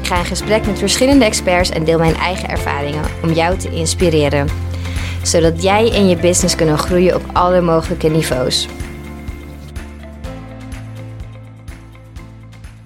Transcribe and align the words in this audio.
Ik 0.00 0.06
ga 0.06 0.18
in 0.18 0.24
gesprek 0.24 0.66
met 0.66 0.78
verschillende 0.78 1.24
experts 1.24 1.70
en 1.70 1.84
deel 1.84 1.98
mijn 1.98 2.14
eigen 2.14 2.48
ervaringen 2.48 3.04
om 3.22 3.32
jou 3.32 3.58
te 3.58 3.70
inspireren. 3.70 4.48
Zodat 5.22 5.62
jij 5.62 5.92
en 5.92 6.08
je 6.08 6.16
business 6.16 6.54
kunnen 6.54 6.78
groeien 6.78 7.14
op 7.14 7.22
alle 7.32 7.60
mogelijke 7.60 8.08
niveaus. 8.08 8.68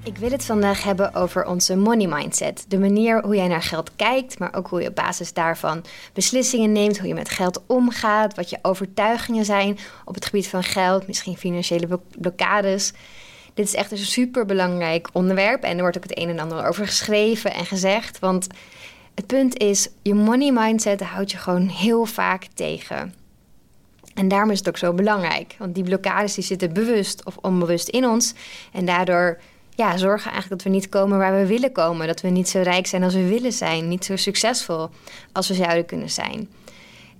Ik 0.04 0.16
wil 0.16 0.30
het 0.30 0.44
vandaag 0.44 0.82
hebben 0.82 1.14
over 1.14 1.46
onze 1.46 1.76
money 1.76 2.06
mindset. 2.06 2.64
De 2.68 2.78
manier 2.78 3.22
hoe 3.22 3.36
jij 3.36 3.48
naar 3.48 3.62
geld 3.62 3.90
kijkt, 3.96 4.38
maar 4.38 4.54
ook 4.54 4.68
hoe 4.68 4.80
je 4.80 4.88
op 4.88 4.94
basis 4.94 5.32
daarvan 5.32 5.84
beslissingen 6.12 6.72
neemt, 6.72 6.98
hoe 6.98 7.08
je 7.08 7.14
met 7.14 7.28
geld 7.28 7.62
omgaat, 7.66 8.34
wat 8.34 8.50
je 8.50 8.58
overtuigingen 8.62 9.44
zijn 9.44 9.78
op 10.04 10.14
het 10.14 10.24
gebied 10.24 10.48
van 10.48 10.62
geld, 10.62 11.06
misschien 11.06 11.36
financiële 11.36 12.00
blokkades. 12.18 12.92
Dit 13.54 13.66
is 13.66 13.74
echt 13.74 13.90
een 13.90 13.98
super 13.98 14.46
belangrijk 14.46 15.08
onderwerp 15.12 15.62
en 15.62 15.74
er 15.74 15.80
wordt 15.80 15.96
ook 15.96 16.02
het 16.02 16.18
een 16.18 16.28
en 16.28 16.38
ander 16.38 16.66
over 16.66 16.86
geschreven 16.86 17.54
en 17.54 17.66
gezegd. 17.66 18.18
Want 18.18 18.46
het 19.14 19.26
punt 19.26 19.58
is, 19.58 19.88
je 20.02 20.14
money 20.14 20.52
mindset 20.52 21.00
houdt 21.00 21.30
je 21.30 21.36
gewoon 21.36 21.68
heel 21.68 22.04
vaak 22.04 22.46
tegen. 22.54 23.14
En 24.14 24.28
daarom 24.28 24.50
is 24.50 24.58
het 24.58 24.68
ook 24.68 24.76
zo 24.76 24.92
belangrijk. 24.92 25.54
Want 25.58 25.74
die 25.74 25.84
blokkades 25.84 26.34
die 26.34 26.44
zitten 26.44 26.72
bewust 26.72 27.24
of 27.24 27.36
onbewust 27.40 27.88
in 27.88 28.06
ons. 28.06 28.34
En 28.72 28.84
daardoor 28.84 29.38
ja, 29.74 29.96
zorgen 29.96 30.30
eigenlijk 30.30 30.62
dat 30.62 30.72
we 30.72 30.78
niet 30.78 30.88
komen 30.88 31.18
waar 31.18 31.38
we 31.38 31.46
willen 31.46 31.72
komen. 31.72 32.06
Dat 32.06 32.20
we 32.20 32.28
niet 32.28 32.48
zo 32.48 32.60
rijk 32.60 32.86
zijn 32.86 33.02
als 33.02 33.14
we 33.14 33.28
willen 33.28 33.52
zijn. 33.52 33.88
Niet 33.88 34.04
zo 34.04 34.16
succesvol 34.16 34.90
als 35.32 35.48
we 35.48 35.54
zouden 35.54 35.86
kunnen 35.86 36.10
zijn. 36.10 36.48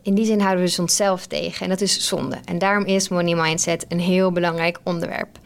In 0.03 0.15
die 0.15 0.25
zin 0.25 0.41
houden 0.41 0.61
we 0.61 0.67
dus 0.69 0.79
onszelf 0.79 1.27
tegen. 1.27 1.63
En 1.63 1.69
dat 1.69 1.81
is 1.81 2.07
zonde. 2.07 2.39
En 2.45 2.59
daarom 2.59 2.85
is 2.85 3.09
money 3.09 3.35
mindset 3.35 3.85
een 3.89 4.01
heel 4.01 4.33
belangrijk 4.33 4.79
onderwerp. 4.83 5.39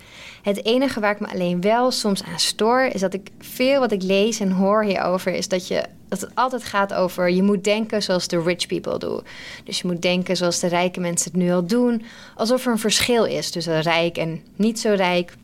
Het 0.48 0.64
enige 0.64 1.00
waar 1.00 1.12
ik 1.12 1.20
me 1.20 1.28
alleen 1.28 1.60
wel 1.60 1.90
soms 1.90 2.22
aan 2.22 2.38
stoor, 2.38 2.80
is 2.80 3.00
dat 3.00 3.14
ik 3.14 3.30
veel 3.38 3.80
wat 3.80 3.92
ik 3.92 4.02
lees 4.02 4.40
en 4.40 4.50
hoor 4.50 4.84
hierover, 4.84 5.32
is 5.32 5.48
dat, 5.48 5.68
je, 5.68 5.84
dat 6.08 6.20
het 6.20 6.34
altijd 6.34 6.64
gaat 6.64 6.94
over 6.94 7.30
je 7.30 7.42
moet 7.42 7.64
denken 7.64 8.02
zoals 8.02 8.28
de 8.28 8.42
rich 8.42 8.66
people 8.66 8.98
doen. 8.98 9.20
Dus 9.64 9.80
je 9.80 9.86
moet 9.86 10.02
denken 10.02 10.36
zoals 10.36 10.58
de 10.58 10.66
rijke 10.66 11.00
mensen 11.00 11.30
het 11.30 11.40
nu 11.40 11.52
al 11.52 11.66
doen. 11.66 12.02
Alsof 12.36 12.64
er 12.64 12.72
een 12.72 12.78
verschil 12.78 13.24
is 13.24 13.50
tussen 13.50 13.80
rijk 13.80 14.16
en 14.16 14.42
niet 14.56 14.80
zo 14.80 14.92
rijk. 14.92 15.34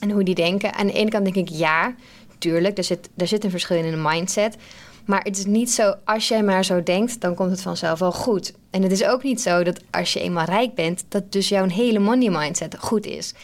En 0.00 0.10
hoe 0.10 0.22
die 0.22 0.34
denken. 0.34 0.74
Aan 0.74 0.86
de 0.86 0.92
ene 0.92 1.10
kant 1.10 1.24
denk 1.24 1.36
ik 1.36 1.48
ja, 1.48 1.94
tuurlijk, 2.38 2.78
er 2.78 2.84
zit, 2.84 3.08
er 3.16 3.26
zit 3.26 3.44
een 3.44 3.50
verschil 3.50 3.76
in 3.76 3.92
een 3.92 4.02
mindset. 4.02 4.56
Maar 5.04 5.22
het 5.22 5.38
is 5.38 5.44
niet 5.44 5.70
zo, 5.70 5.94
als 6.04 6.28
jij 6.28 6.42
maar 6.42 6.64
zo 6.64 6.82
denkt, 6.82 7.20
dan 7.20 7.34
komt 7.34 7.50
het 7.50 7.62
vanzelf 7.62 7.98
wel 7.98 8.12
goed. 8.12 8.52
En 8.70 8.82
het 8.82 8.92
is 8.92 9.04
ook 9.04 9.22
niet 9.22 9.40
zo 9.40 9.62
dat 9.62 9.80
als 9.90 10.12
je 10.12 10.20
eenmaal 10.20 10.44
rijk 10.44 10.74
bent, 10.74 11.04
dat 11.08 11.32
dus 11.32 11.48
jouw 11.48 11.68
hele 11.68 11.98
money 11.98 12.30
mindset 12.30 12.76
goed 12.78 13.06
is. 13.06 13.34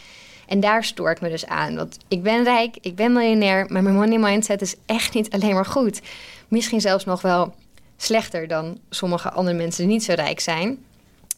En 0.47 0.59
daar 0.59 0.83
stoor 0.83 1.11
ik 1.11 1.21
me 1.21 1.29
dus 1.29 1.45
aan. 1.45 1.75
Want 1.75 1.97
ik 2.07 2.23
ben 2.23 2.43
rijk, 2.43 2.77
ik 2.81 2.95
ben 2.95 3.13
miljonair, 3.13 3.65
maar 3.69 3.83
mijn 3.83 3.95
money 3.95 4.17
mindset 4.17 4.61
is 4.61 4.75
echt 4.85 5.13
niet 5.13 5.31
alleen 5.31 5.53
maar 5.53 5.65
goed. 5.65 6.01
Misschien 6.47 6.81
zelfs 6.81 7.05
nog 7.05 7.21
wel 7.21 7.53
slechter 7.97 8.47
dan 8.47 8.77
sommige 8.89 9.31
andere 9.31 9.57
mensen 9.57 9.83
die 9.83 9.93
niet 9.93 10.03
zo 10.03 10.13
rijk 10.13 10.39
zijn. 10.39 10.77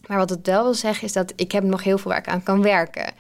Maar 0.07 0.17
wat 0.17 0.29
het 0.29 0.47
wel 0.47 0.63
wil 0.63 0.73
zeggen 0.73 1.07
is 1.07 1.13
dat 1.13 1.33
ik 1.35 1.51
heb 1.51 1.63
nog 1.63 1.83
heel 1.83 1.97
veel 1.97 2.11
waar 2.11 2.19
ik 2.19 2.27
aan 2.27 2.43
kan 2.43 2.61
werken. 2.61 3.13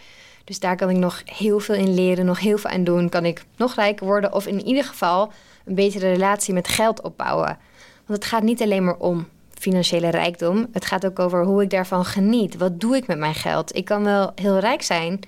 Dus 0.43 0.59
daar 0.59 0.75
kan 0.75 0.89
ik 0.89 0.97
nog 0.97 1.21
heel 1.25 1.59
veel 1.59 1.75
in 1.75 1.93
leren, 1.93 2.25
nog 2.25 2.39
heel 2.39 2.57
veel 2.57 2.69
aan 2.69 2.83
doen. 2.83 3.09
Kan 3.09 3.25
ik 3.25 3.45
nog 3.55 3.75
rijker 3.75 4.05
worden 4.05 4.33
of 4.33 4.47
in 4.47 4.65
ieder 4.65 4.83
geval 4.83 5.31
een 5.65 5.75
betere 5.75 6.11
relatie 6.11 6.53
met 6.53 6.67
geld 6.67 7.01
opbouwen. 7.01 7.57
Want 8.05 8.19
het 8.19 8.25
gaat 8.25 8.43
niet 8.43 8.61
alleen 8.61 8.83
maar 8.83 8.97
om 8.97 9.27
financiële 9.59 10.09
rijkdom. 10.09 10.67
Het 10.71 10.85
gaat 10.85 11.05
ook 11.05 11.19
over 11.19 11.43
hoe 11.43 11.61
ik 11.61 11.69
daarvan 11.69 12.05
geniet. 12.05 12.57
Wat 12.57 12.79
doe 12.79 12.95
ik 12.95 13.07
met 13.07 13.17
mijn 13.17 13.35
geld? 13.35 13.75
Ik 13.75 13.85
kan 13.85 14.03
wel 14.03 14.31
heel 14.35 14.59
rijk 14.59 14.81
zijn, 14.81 15.19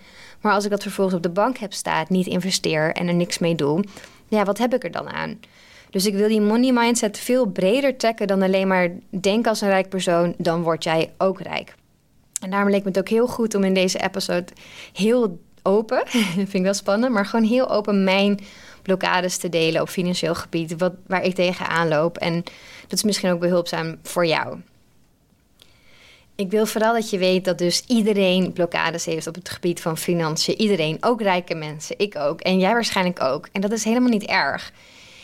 maar 0.42 0.54
als 0.54 0.64
ik 0.64 0.70
dat 0.70 0.82
vervolgens 0.82 1.16
op 1.16 1.24
de 1.24 1.30
bank 1.30 1.58
heb 1.58 1.74
staan, 1.74 2.06
niet 2.10 2.28
investeer 2.28 2.92
en 2.92 3.08
er 3.08 3.14
niks 3.14 3.38
mee 3.38 3.56
doe, 3.56 3.84
ja, 4.28 4.44
wat 4.44 4.58
heb 4.58 4.74
ik 4.74 4.84
er 4.84 4.92
dan 4.92 5.10
aan? 5.10 5.40
Dus 5.90 6.06
ik 6.06 6.14
wil 6.14 6.28
die 6.28 6.42
money 6.42 6.72
mindset 6.72 7.20
veel 7.20 7.46
breder 7.46 7.98
trekken 7.98 8.28
dan 8.28 8.42
alleen 8.42 8.68
maar 8.68 8.92
denk 9.10 9.48
als 9.48 9.62
een 9.62 9.70
rijk 9.70 9.90
persoon, 9.90 10.34
dan 10.38 10.62
word 10.62 10.84
jij 10.84 11.12
ook 11.18 11.42
rijk. 11.42 11.76
En 12.42 12.50
daarom 12.50 12.70
leek 12.70 12.84
me 12.84 12.90
het 12.90 13.00
ook 13.00 13.10
heel 13.10 13.28
goed 13.28 13.56
om 13.56 13.64
in 13.64 13.74
deze 13.74 14.04
episode 14.04 14.48
heel 14.94 15.40
open, 15.64 16.02
vind 16.36 16.54
ik 16.54 16.62
wel 16.62 16.74
spannend, 16.74 17.14
maar 17.14 17.26
gewoon 17.26 17.46
heel 17.46 17.70
open 17.70 18.04
mijn 18.04 18.40
blokkades 18.90 19.38
te 19.38 19.50
delen 19.50 19.82
op 19.82 19.90
financieel 19.90 20.36
gebied, 20.36 20.78
wat, 20.78 20.94
waar 21.08 21.24
ik 21.24 21.36
tegenaan 21.36 21.88
loop. 21.88 22.18
En 22.18 22.44
dat 22.82 22.98
is 22.98 23.04
misschien 23.04 23.32
ook 23.32 23.40
behulpzaam 23.40 23.98
voor 24.04 24.26
jou. 24.26 24.58
Ik 26.36 26.50
wil 26.50 26.66
vooral 26.66 26.94
dat 26.94 27.10
je 27.10 27.18
weet 27.18 27.46
dat 27.46 27.58
dus 27.58 27.84
iedereen 27.88 28.54
blokkades 28.54 29.06
heeft 29.06 29.28
op 29.28 29.36
het 29.36 29.50
gebied 29.50 29.82
van 29.82 29.98
financiën. 29.98 30.56
Iedereen, 30.56 30.98
ook 31.02 31.22
rijke 31.22 31.56
mensen, 31.56 32.00
ik 32.00 32.16
ook. 32.16 32.42
En 32.42 32.60
jij 32.60 32.74
waarschijnlijk 32.74 33.22
ook. 33.22 33.50
En 33.52 33.62
dat 33.62 33.72
is 33.72 33.84
helemaal 33.84 34.10
niet 34.10 34.26
erg. 34.26 34.72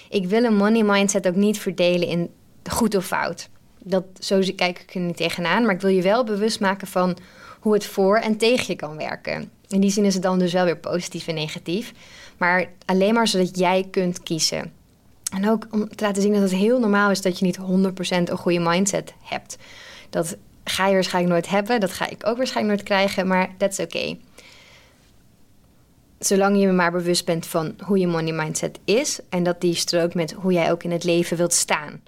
Ik 0.10 0.28
wil 0.28 0.44
een 0.44 0.56
money 0.56 0.84
mindset 0.84 1.28
ook 1.28 1.36
niet 1.36 1.60
verdelen 1.60 2.08
in 2.08 2.30
goed 2.70 2.96
of 2.96 3.06
fout. 3.06 3.50
Dat, 3.84 4.04
zo 4.20 4.42
kijk 4.56 4.80
ik 4.80 4.96
er 4.96 5.02
niet 5.02 5.18
tegenaan. 5.18 5.66
Maar 5.66 5.76
ik 5.76 5.82
wil 5.82 5.90
je 5.90 6.02
wel 6.02 6.24
bewust 6.24 6.60
maken 6.60 6.88
van 6.88 7.18
hoe 7.60 7.74
het 7.74 7.86
voor 7.86 8.18
en 8.18 8.38
tegen 8.38 8.66
je 8.68 8.76
kan 8.76 8.98
werken. 8.98 9.52
In 9.68 9.82
die 9.82 9.92
zin 9.92 10.06
is 10.06 10.14
het 10.14 10.24
dan 10.24 10.40
dus 10.40 10.54
wel 10.54 10.66
weer 10.66 10.78
positief 10.78 11.28
en 11.28 11.36
negatief. 11.36 11.94
Maar 12.38 12.70
alleen 12.86 13.14
maar 13.14 13.28
zodat 13.28 13.58
jij 13.58 13.88
kunt 13.92 14.24
kiezen. 14.24 14.72
En 15.34 15.50
ook 15.50 15.68
om 15.72 15.96
te 15.96 16.04
laten 16.04 16.22
zien 16.22 16.34
dat 16.34 16.42
het 16.42 16.52
heel 16.52 16.80
normaal 16.80 17.12
is 17.12 17.22
dat 17.22 17.40
je 17.40 17.46
niet 17.46 17.60
100% 17.60 17.62
een 18.08 18.38
goede 18.38 18.60
mindset 18.60 19.14
hebt. 19.22 19.58
Dat 20.10 20.38
ga 20.64 20.88
je 20.88 20.94
waarschijnlijk 20.94 21.34
nooit 21.34 21.50
hebben. 21.50 21.80
Dat 21.80 21.92
ga 21.92 22.10
ik 22.10 22.28
ook 22.28 22.38
waarschijnlijk 22.38 22.76
nooit 22.76 22.88
krijgen, 22.90 23.28
maar 23.28 23.54
that's 23.58 23.80
oké. 23.80 24.18
Zolang 26.20 26.60
je 26.60 26.68
maar 26.68 26.92
bewust 26.92 27.26
bent 27.26 27.48
van 27.48 27.76
hoe 27.84 28.00
je 28.00 28.08
money 28.08 28.34
mindset 28.34 28.80
is 28.86 29.20
en 29.30 29.44
dat 29.44 29.62
die 29.62 29.76
strookt 29.76 30.16
met 30.16 30.32
hoe 30.32 30.52
jij 30.52 30.72
ook 30.72 30.84
in 30.84 30.92
het 30.92 31.04
leven 31.04 31.38
wilt 31.38 31.54
staan. 31.54 32.02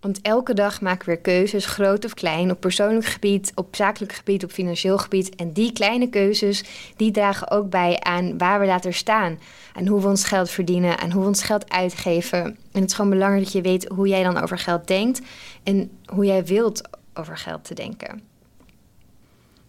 Want 0.00 0.20
elke 0.22 0.54
dag 0.54 0.80
maken 0.80 1.08
we 1.08 1.16
keuzes, 1.16 1.66
groot 1.66 2.04
of 2.04 2.14
klein, 2.14 2.50
op 2.50 2.60
persoonlijk 2.60 3.06
gebied, 3.06 3.52
op 3.54 3.76
zakelijk 3.76 4.12
gebied, 4.12 4.44
op 4.44 4.50
financieel 4.50 4.98
gebied. 4.98 5.34
En 5.34 5.52
die 5.52 5.72
kleine 5.72 6.08
keuzes, 6.08 6.64
die 6.96 7.10
dragen 7.10 7.50
ook 7.50 7.70
bij 7.70 8.00
aan 8.00 8.38
waar 8.38 8.60
we 8.60 8.66
later 8.66 8.94
staan. 8.94 9.38
En 9.74 9.86
hoe 9.86 10.00
we 10.00 10.06
ons 10.06 10.24
geld 10.24 10.50
verdienen 10.50 10.98
en 10.98 11.12
hoe 11.12 11.22
we 11.22 11.28
ons 11.28 11.42
geld 11.42 11.70
uitgeven. 11.70 12.44
En 12.44 12.80
het 12.80 12.90
is 12.90 12.94
gewoon 12.94 13.10
belangrijk 13.10 13.44
dat 13.44 13.52
je 13.52 13.60
weet 13.60 13.88
hoe 13.88 14.08
jij 14.08 14.22
dan 14.22 14.42
over 14.42 14.58
geld 14.58 14.86
denkt 14.86 15.20
en 15.62 15.90
hoe 16.06 16.24
jij 16.24 16.44
wilt 16.44 16.80
over 17.14 17.38
geld 17.38 17.64
te 17.64 17.74
denken. 17.74 18.22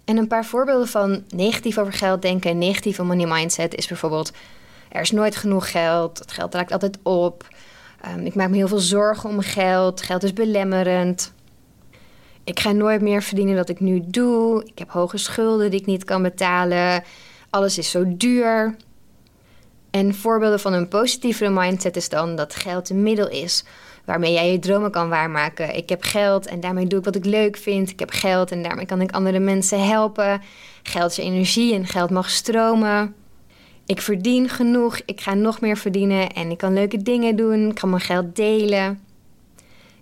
En 0.05 0.17
een 0.17 0.27
paar 0.27 0.45
voorbeelden 0.45 0.87
van 0.87 1.23
negatief 1.29 1.77
over 1.77 1.93
geld 1.93 2.21
denken 2.21 2.51
en 2.51 2.57
negatieve 2.57 3.03
money 3.03 3.27
mindset 3.27 3.75
is 3.75 3.87
bijvoorbeeld: 3.87 4.31
er 4.89 5.01
is 5.01 5.11
nooit 5.11 5.35
genoeg 5.35 5.71
geld, 5.71 6.19
het 6.19 6.31
geld 6.31 6.53
raakt 6.53 6.71
altijd 6.71 6.97
op. 7.03 7.47
Ehm, 8.01 8.25
ik 8.25 8.35
maak 8.35 8.49
me 8.49 8.55
heel 8.55 8.67
veel 8.67 8.79
zorgen 8.79 9.29
om 9.29 9.39
geld, 9.39 10.01
geld 10.01 10.23
is 10.23 10.33
belemmerend. 10.33 11.33
Ik 12.43 12.59
ga 12.59 12.71
nooit 12.71 13.01
meer 13.01 13.23
verdienen 13.23 13.55
wat 13.55 13.69
ik 13.69 13.79
nu 13.79 14.01
doe. 14.05 14.63
Ik 14.65 14.79
heb 14.79 14.89
hoge 14.89 15.17
schulden 15.17 15.71
die 15.71 15.79
ik 15.79 15.85
niet 15.85 16.03
kan 16.03 16.21
betalen. 16.21 17.03
Alles 17.49 17.77
is 17.77 17.91
zo 17.91 18.03
duur. 18.07 18.75
En 19.91 20.15
voorbeelden 20.15 20.59
van 20.59 20.73
een 20.73 20.87
positievere 20.87 21.49
mindset 21.49 21.95
is 21.95 22.09
dan 22.09 22.35
dat 22.35 22.55
geld 22.55 22.89
een 22.89 23.03
middel 23.03 23.29
is 23.29 23.63
waarmee 24.05 24.33
jij 24.33 24.51
je 24.51 24.59
dromen 24.59 24.91
kan 24.91 25.09
waarmaken. 25.09 25.75
Ik 25.75 25.89
heb 25.89 26.03
geld 26.03 26.45
en 26.45 26.59
daarmee 26.59 26.87
doe 26.87 26.99
ik 26.99 27.05
wat 27.05 27.15
ik 27.15 27.25
leuk 27.25 27.57
vind. 27.57 27.89
Ik 27.89 27.99
heb 27.99 28.09
geld 28.09 28.51
en 28.51 28.63
daarmee 28.63 28.85
kan 28.85 29.01
ik 29.01 29.11
andere 29.11 29.39
mensen 29.39 29.87
helpen. 29.87 30.41
Geld 30.83 31.11
is 31.11 31.17
energie 31.17 31.73
en 31.73 31.85
geld 31.85 32.09
mag 32.09 32.29
stromen. 32.29 33.15
Ik 33.87 34.01
verdien 34.01 34.49
genoeg, 34.49 34.99
ik 35.05 35.21
ga 35.21 35.33
nog 35.33 35.61
meer 35.61 35.77
verdienen 35.77 36.33
en 36.33 36.51
ik 36.51 36.57
kan 36.57 36.73
leuke 36.73 36.97
dingen 36.97 37.35
doen. 37.35 37.69
Ik 37.69 37.75
kan 37.75 37.89
mijn 37.89 38.01
geld 38.01 38.35
delen. 38.35 38.99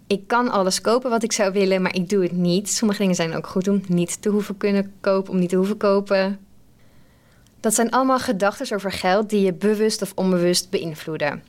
Ik 0.07 0.27
kan 0.27 0.49
alles 0.49 0.81
kopen 0.81 1.09
wat 1.09 1.23
ik 1.23 1.31
zou 1.31 1.53
willen, 1.53 1.81
maar 1.81 1.95
ik 1.95 2.09
doe 2.09 2.23
het 2.23 2.31
niet. 2.31 2.69
Sommige 2.69 2.99
dingen 2.99 3.15
zijn 3.15 3.35
ook 3.35 3.47
goed 3.47 3.67
om 3.67 3.81
niet 3.87 4.21
te 4.21 4.29
hoeven 4.29 4.57
kunnen 4.57 4.93
kopen, 5.01 5.33
om 5.33 5.39
niet 5.39 5.49
te 5.49 5.55
hoeven 5.55 5.77
kopen. 5.77 6.39
Dat 7.59 7.73
zijn 7.73 7.91
allemaal 7.91 8.19
gedachten 8.19 8.75
over 8.75 8.91
geld 8.91 9.29
die 9.29 9.41
je 9.41 9.53
bewust 9.53 10.01
of 10.01 10.11
onbewust 10.15 10.69
beïnvloeden. 10.69 11.43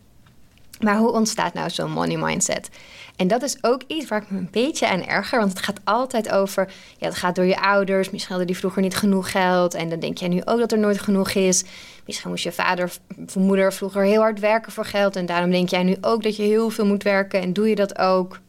Maar 0.81 0.97
hoe 0.97 1.13
ontstaat 1.13 1.55
nou 1.55 1.71
zo'n 1.71 1.91
money 1.91 2.17
mindset? 2.17 2.69
En 3.17 3.29
dat 3.29 3.43
is 3.43 3.59
ook 3.61 3.83
iets 3.87 4.09
waar 4.09 4.23
ik 4.23 4.31
me 4.31 4.39
een 4.39 4.49
beetje 4.51 4.89
aan 4.89 5.07
erger. 5.07 5.39
Want 5.39 5.51
het 5.51 5.63
gaat 5.63 5.81
altijd 5.85 6.31
over. 6.31 6.73
Ja, 6.99 7.07
het 7.07 7.17
gaat 7.17 7.35
door 7.35 7.45
je 7.45 7.61
ouders. 7.61 8.11
Misschien 8.11 8.29
hadden 8.29 8.47
die 8.47 8.57
vroeger 8.57 8.83
niet 8.83 8.97
genoeg 8.97 9.31
geld. 9.31 9.75
En 9.75 9.89
dan 9.89 9.99
denk 9.99 10.19
jij 10.19 10.29
nu 10.29 10.41
ook 10.45 10.59
dat 10.59 10.73
er 10.73 10.79
nooit 10.79 11.01
genoeg 11.01 11.31
is. 11.31 11.65
Misschien 12.07 12.31
moest 12.31 12.45
je 12.45 12.53
vader 12.53 12.85
of 12.85 13.01
moeder 13.37 13.73
vroeger 13.73 14.03
heel 14.03 14.21
hard 14.21 14.41
werken 14.41 14.73
voor 14.73 14.85
geld. 14.85 15.17
En 15.17 15.27
daarom 15.27 15.51
denk 15.51 15.69
jij 15.69 15.83
nu 15.83 15.97
ook 16.01 16.23
dat 16.23 16.37
je 16.37 16.43
heel 16.43 16.71
veel 16.71 16.87
moet 16.87 17.03
werken. 17.03 17.41
En 17.41 17.53
doe 17.53 17.69
je 17.69 17.75
dat 17.75 17.99
ook? 17.99 18.41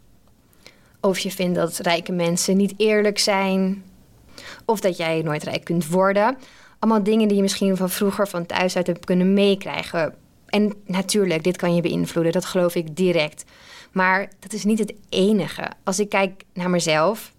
Of 1.01 1.19
je 1.19 1.31
vindt 1.31 1.56
dat 1.56 1.77
rijke 1.77 2.12
mensen 2.12 2.57
niet 2.57 2.74
eerlijk 2.77 3.19
zijn. 3.19 3.83
Of 4.65 4.79
dat 4.79 4.97
jij 4.97 5.21
nooit 5.21 5.44
rijk 5.44 5.63
kunt 5.63 5.88
worden. 5.88 6.38
Allemaal 6.79 7.03
dingen 7.03 7.27
die 7.27 7.38
je 7.38 7.44
misschien 7.44 7.77
van 7.77 7.89
vroeger 7.89 8.27
van 8.27 8.45
thuis 8.45 8.75
uit 8.75 8.88
hebt 8.88 9.06
kunnen 9.06 9.33
meekrijgen. 9.33 10.13
En 10.47 10.73
natuurlijk, 10.85 11.44
dit 11.44 11.57
kan 11.57 11.75
je 11.75 11.81
beïnvloeden. 11.81 12.31
Dat 12.31 12.45
geloof 12.45 12.75
ik 12.75 12.95
direct. 12.95 13.44
Maar 13.91 14.29
dat 14.39 14.53
is 14.53 14.63
niet 14.63 14.79
het 14.79 14.94
enige. 15.09 15.71
Als 15.83 15.99
ik 15.99 16.09
kijk 16.09 16.44
naar 16.53 16.69
mezelf. 16.69 17.35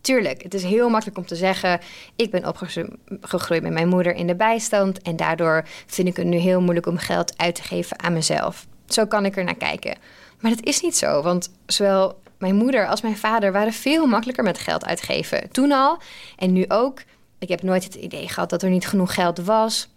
Tuurlijk, 0.00 0.42
het 0.42 0.54
is 0.54 0.62
heel 0.62 0.88
makkelijk 0.88 1.18
om 1.18 1.26
te 1.26 1.36
zeggen: 1.36 1.80
ik 2.16 2.30
ben 2.30 2.48
opgegroeid 2.48 3.62
met 3.62 3.72
mijn 3.72 3.88
moeder 3.88 4.14
in 4.14 4.26
de 4.26 4.34
bijstand 4.34 5.02
en 5.02 5.16
daardoor 5.16 5.64
vind 5.86 6.08
ik 6.08 6.16
het 6.16 6.26
nu 6.26 6.36
heel 6.36 6.60
moeilijk 6.60 6.86
om 6.86 6.96
geld 6.96 7.38
uit 7.38 7.54
te 7.54 7.62
geven 7.62 8.02
aan 8.02 8.12
mezelf. 8.12 8.66
Zo 8.86 9.06
kan 9.06 9.24
ik 9.24 9.36
er 9.36 9.44
naar 9.44 9.54
kijken. 9.54 9.98
Maar 10.40 10.50
dat 10.50 10.64
is 10.64 10.80
niet 10.80 10.96
zo, 10.96 11.22
want 11.22 11.50
zowel 11.66 12.20
mijn 12.38 12.54
moeder 12.54 12.88
als 12.88 13.00
mijn 13.00 13.16
vader 13.16 13.52
waren 13.52 13.72
veel 13.72 14.06
makkelijker 14.06 14.44
met 14.44 14.58
geld 14.58 14.84
uitgeven. 14.84 15.50
Toen 15.50 15.72
al 15.72 15.98
en 16.36 16.52
nu 16.52 16.64
ook. 16.68 17.02
Ik 17.38 17.48
heb 17.48 17.62
nooit 17.62 17.84
het 17.84 17.94
idee 17.94 18.28
gehad 18.28 18.50
dat 18.50 18.62
er 18.62 18.70
niet 18.70 18.86
genoeg 18.86 19.14
geld 19.14 19.38
was. 19.38 19.88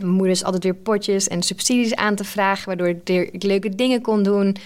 Mijn 0.00 0.12
moeder 0.12 0.30
is 0.30 0.44
altijd 0.44 0.64
weer 0.64 0.74
potjes 0.74 1.28
en 1.28 1.42
subsidies 1.42 1.94
aan 1.94 2.14
te 2.14 2.24
vragen, 2.24 2.66
waardoor 2.66 2.88
ik 3.04 3.42
leuke 3.42 3.68
dingen 3.68 4.00
kon 4.00 4.22
doen. 4.22 4.56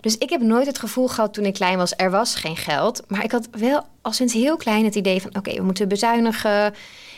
Dus 0.00 0.18
ik 0.18 0.30
heb 0.30 0.40
nooit 0.40 0.66
het 0.66 0.78
gevoel 0.78 1.08
gehad 1.08 1.34
toen 1.34 1.44
ik 1.44 1.54
klein 1.54 1.76
was, 1.76 1.92
er 1.96 2.10
was 2.10 2.34
geen 2.34 2.56
geld. 2.56 3.02
Maar 3.08 3.24
ik 3.24 3.32
had 3.32 3.48
wel 3.50 3.86
al 4.02 4.12
sinds 4.12 4.32
heel 4.32 4.56
klein 4.56 4.84
het 4.84 4.94
idee 4.94 5.20
van, 5.22 5.36
oké, 5.36 5.54
we 5.54 5.62
moeten 5.62 5.88
bezuinigen. 5.88 6.74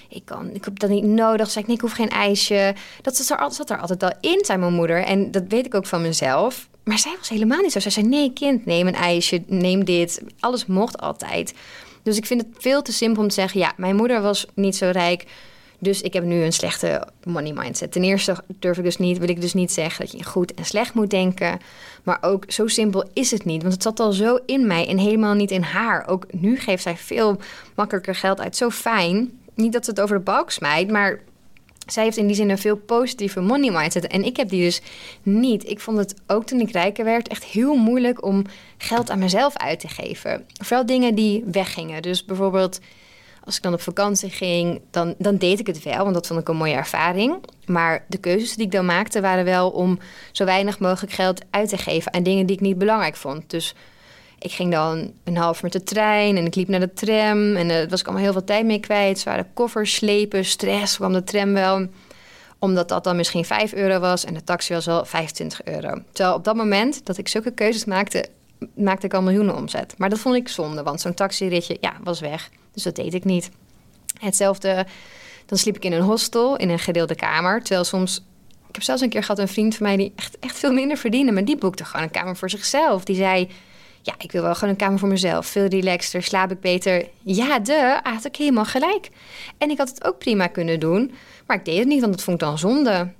Ik, 0.08 0.24
kan, 0.24 0.50
ik 0.52 0.64
heb 0.64 0.78
dat 0.78 0.90
niet 0.90 1.04
nodig. 1.04 1.50
Zei 1.50 1.60
ik, 1.60 1.66
nee, 1.66 1.76
ik 1.76 1.82
hoef 1.82 1.92
geen 1.92 2.08
ijsje. 2.08 2.74
Dat 3.02 3.16
zat 3.16 3.70
er, 3.70 3.78
altijd 3.78 4.02
al 4.02 4.12
in, 4.20 4.44
zei 4.44 4.58
mijn 4.58 4.72
moeder. 4.72 5.04
En 5.04 5.30
dat 5.30 5.42
weet 5.48 5.66
ik 5.66 5.74
ook 5.74 5.86
van 5.86 6.02
mezelf. 6.02 6.68
Maar 6.84 6.98
zij 6.98 7.14
was 7.18 7.28
helemaal 7.28 7.60
niet 7.60 7.72
zo. 7.72 7.80
Zij 7.80 7.90
zei, 7.90 8.06
nee 8.06 8.32
kind, 8.32 8.66
neem 8.66 8.86
een 8.86 8.94
ijsje, 8.94 9.42
neem 9.46 9.84
dit. 9.84 10.22
Alles 10.40 10.66
mocht 10.66 11.00
altijd. 11.00 11.54
Dus 12.02 12.16
ik 12.16 12.26
vind 12.26 12.40
het 12.40 12.50
veel 12.58 12.82
te 12.82 12.92
simpel 12.92 13.22
om 13.22 13.28
te 13.28 13.34
zeggen, 13.34 13.60
ja, 13.60 13.72
mijn 13.76 13.96
moeder 13.96 14.22
was 14.22 14.46
niet 14.54 14.76
zo 14.76 14.90
rijk. 14.90 15.24
Dus 15.78 16.02
ik 16.02 16.12
heb 16.12 16.24
nu 16.24 16.42
een 16.42 16.52
slechte 16.52 17.06
money 17.24 17.52
mindset. 17.52 17.92
Ten 17.92 18.04
eerste 18.04 18.36
durf 18.58 18.78
ik 18.78 18.84
dus 18.84 18.96
niet, 18.96 19.18
wil 19.18 19.28
ik 19.28 19.40
dus 19.40 19.54
niet 19.54 19.72
zeggen 19.72 20.04
dat 20.04 20.18
je 20.18 20.24
goed 20.24 20.54
en 20.54 20.64
slecht 20.64 20.94
moet 20.94 21.10
denken. 21.10 21.58
Maar 22.02 22.18
ook 22.20 22.44
zo 22.48 22.66
simpel 22.66 23.04
is 23.12 23.30
het 23.30 23.44
niet. 23.44 23.62
Want 23.62 23.74
het 23.74 23.82
zat 23.82 24.00
al 24.00 24.12
zo 24.12 24.38
in 24.46 24.66
mij 24.66 24.88
en 24.88 24.98
helemaal 24.98 25.34
niet 25.34 25.50
in 25.50 25.62
haar. 25.62 26.08
Ook 26.08 26.26
nu 26.32 26.58
geeft 26.58 26.82
zij 26.82 26.96
veel 26.96 27.38
makkelijker 27.74 28.14
geld 28.14 28.40
uit. 28.40 28.56
Zo 28.56 28.70
fijn. 28.70 29.40
Niet 29.54 29.72
dat 29.72 29.84
ze 29.84 29.90
het 29.90 30.00
over 30.00 30.16
de 30.16 30.22
balk 30.22 30.50
smijt, 30.50 30.90
maar 30.90 31.20
zij 31.86 32.04
heeft 32.04 32.16
in 32.16 32.26
die 32.26 32.36
zin 32.36 32.50
een 32.50 32.58
veel 32.58 32.76
positieve 32.76 33.40
money 33.40 33.70
mindset. 33.70 34.06
En 34.06 34.24
ik 34.24 34.36
heb 34.36 34.48
die 34.48 34.62
dus 34.62 34.80
niet. 35.22 35.70
Ik 35.70 35.80
vond 35.80 35.98
het 35.98 36.14
ook 36.26 36.44
toen 36.44 36.60
ik 36.60 36.70
rijker 36.70 37.04
werd 37.04 37.28
echt 37.28 37.44
heel 37.44 37.74
moeilijk 37.74 38.24
om 38.24 38.44
geld 38.78 39.10
aan 39.10 39.18
mezelf 39.18 39.56
uit 39.56 39.80
te 39.80 39.88
geven. 39.88 40.46
Vooral 40.62 40.86
dingen 40.86 41.14
die 41.14 41.44
weggingen. 41.52 42.02
Dus 42.02 42.24
bijvoorbeeld 42.24 42.80
als 43.48 43.56
ik 43.56 43.62
dan 43.62 43.72
op 43.72 43.80
vakantie 43.80 44.30
ging, 44.30 44.80
dan, 44.90 45.14
dan 45.18 45.36
deed 45.36 45.58
ik 45.58 45.66
het 45.66 45.82
wel, 45.82 46.02
want 46.02 46.14
dat 46.14 46.26
vond 46.26 46.40
ik 46.40 46.48
een 46.48 46.56
mooie 46.56 46.74
ervaring. 46.74 47.36
Maar 47.66 48.04
de 48.08 48.18
keuzes 48.18 48.54
die 48.54 48.64
ik 48.64 48.72
dan 48.72 48.86
maakte 48.86 49.20
waren 49.20 49.44
wel 49.44 49.70
om 49.70 49.98
zo 50.32 50.44
weinig 50.44 50.78
mogelijk 50.78 51.12
geld 51.12 51.40
uit 51.50 51.68
te 51.68 51.76
geven 51.76 52.14
aan 52.14 52.22
dingen 52.22 52.46
die 52.46 52.56
ik 52.56 52.62
niet 52.62 52.78
belangrijk 52.78 53.16
vond. 53.16 53.50
Dus 53.50 53.74
ik 54.38 54.52
ging 54.52 54.72
dan 54.72 55.12
een 55.24 55.36
half 55.36 55.62
met 55.62 55.72
de 55.72 55.82
trein 55.82 56.36
en 56.36 56.46
ik 56.46 56.54
liep 56.54 56.68
naar 56.68 56.80
de 56.80 56.92
tram 56.92 57.56
en 57.56 57.68
daar 57.68 57.88
was 57.88 58.00
ik 58.00 58.06
allemaal 58.06 58.24
heel 58.24 58.32
veel 58.32 58.44
tijd 58.44 58.66
mee 58.66 58.80
kwijt. 58.80 59.18
Zware 59.18 59.46
koffers 59.54 59.94
slepen, 59.94 60.44
stress 60.44 60.96
kwam 60.96 61.12
de 61.12 61.24
tram 61.24 61.52
wel 61.52 61.86
omdat 62.58 62.88
dat 62.88 63.04
dan 63.04 63.16
misschien 63.16 63.44
5 63.44 63.72
euro 63.72 63.98
was 63.98 64.24
en 64.24 64.34
de 64.34 64.44
taxi 64.44 64.74
was 64.74 64.86
wel 64.86 65.04
25 65.04 65.64
euro. 65.64 66.02
Terwijl 66.12 66.36
op 66.36 66.44
dat 66.44 66.56
moment 66.56 67.06
dat 67.06 67.18
ik 67.18 67.28
zulke 67.28 67.50
keuzes 67.50 67.84
maakte, 67.84 68.24
maakte 68.74 69.06
ik 69.06 69.14
al 69.14 69.22
miljoenen 69.22 69.56
omzet. 69.56 69.94
Maar 69.98 70.08
dat 70.08 70.18
vond 70.18 70.34
ik 70.34 70.48
zonde, 70.48 70.82
want 70.82 71.00
zo'n 71.00 71.14
taxiritje 71.14 71.76
ja, 71.80 71.92
was 72.02 72.20
weg. 72.20 72.50
Dus 72.78 72.86
dat 72.86 73.04
deed 73.04 73.14
ik 73.14 73.24
niet. 73.24 73.50
Hetzelfde, 74.20 74.86
dan 75.46 75.58
sliep 75.58 75.76
ik 75.76 75.84
in 75.84 75.92
een 75.92 76.02
hostel, 76.02 76.56
in 76.56 76.68
een 76.68 76.78
gedeelde 76.78 77.14
kamer. 77.14 77.62
Terwijl 77.62 77.84
soms, 77.84 78.24
ik 78.68 78.74
heb 78.74 78.82
zelfs 78.82 79.02
een 79.02 79.08
keer 79.08 79.22
gehad 79.22 79.38
een 79.38 79.48
vriend 79.48 79.76
van 79.76 79.86
mij 79.86 79.96
die 79.96 80.12
echt, 80.16 80.38
echt 80.38 80.58
veel 80.58 80.72
minder 80.72 80.96
verdiende. 80.96 81.32
Maar 81.32 81.44
die 81.44 81.56
boekte 81.56 81.84
gewoon 81.84 82.02
een 82.02 82.10
kamer 82.10 82.36
voor 82.36 82.50
zichzelf. 82.50 83.04
Die 83.04 83.16
zei, 83.16 83.48
ja, 84.02 84.14
ik 84.18 84.32
wil 84.32 84.42
wel 84.42 84.54
gewoon 84.54 84.70
een 84.70 84.76
kamer 84.76 84.98
voor 84.98 85.08
mezelf. 85.08 85.46
Veel 85.46 85.66
relaxter, 85.66 86.22
slaap 86.22 86.50
ik 86.50 86.60
beter. 86.60 87.08
Ja, 87.22 87.58
de, 87.58 88.00
had 88.02 88.24
ik 88.24 88.36
helemaal 88.36 88.64
gelijk. 88.64 89.08
En 89.58 89.70
ik 89.70 89.78
had 89.78 89.88
het 89.88 90.04
ook 90.04 90.18
prima 90.18 90.46
kunnen 90.46 90.80
doen. 90.80 91.12
Maar 91.46 91.56
ik 91.56 91.64
deed 91.64 91.78
het 91.78 91.88
niet, 91.88 92.00
want 92.00 92.12
dat 92.12 92.22
vond 92.22 92.40
ik 92.40 92.48
dan 92.48 92.58
zonde. 92.58 93.12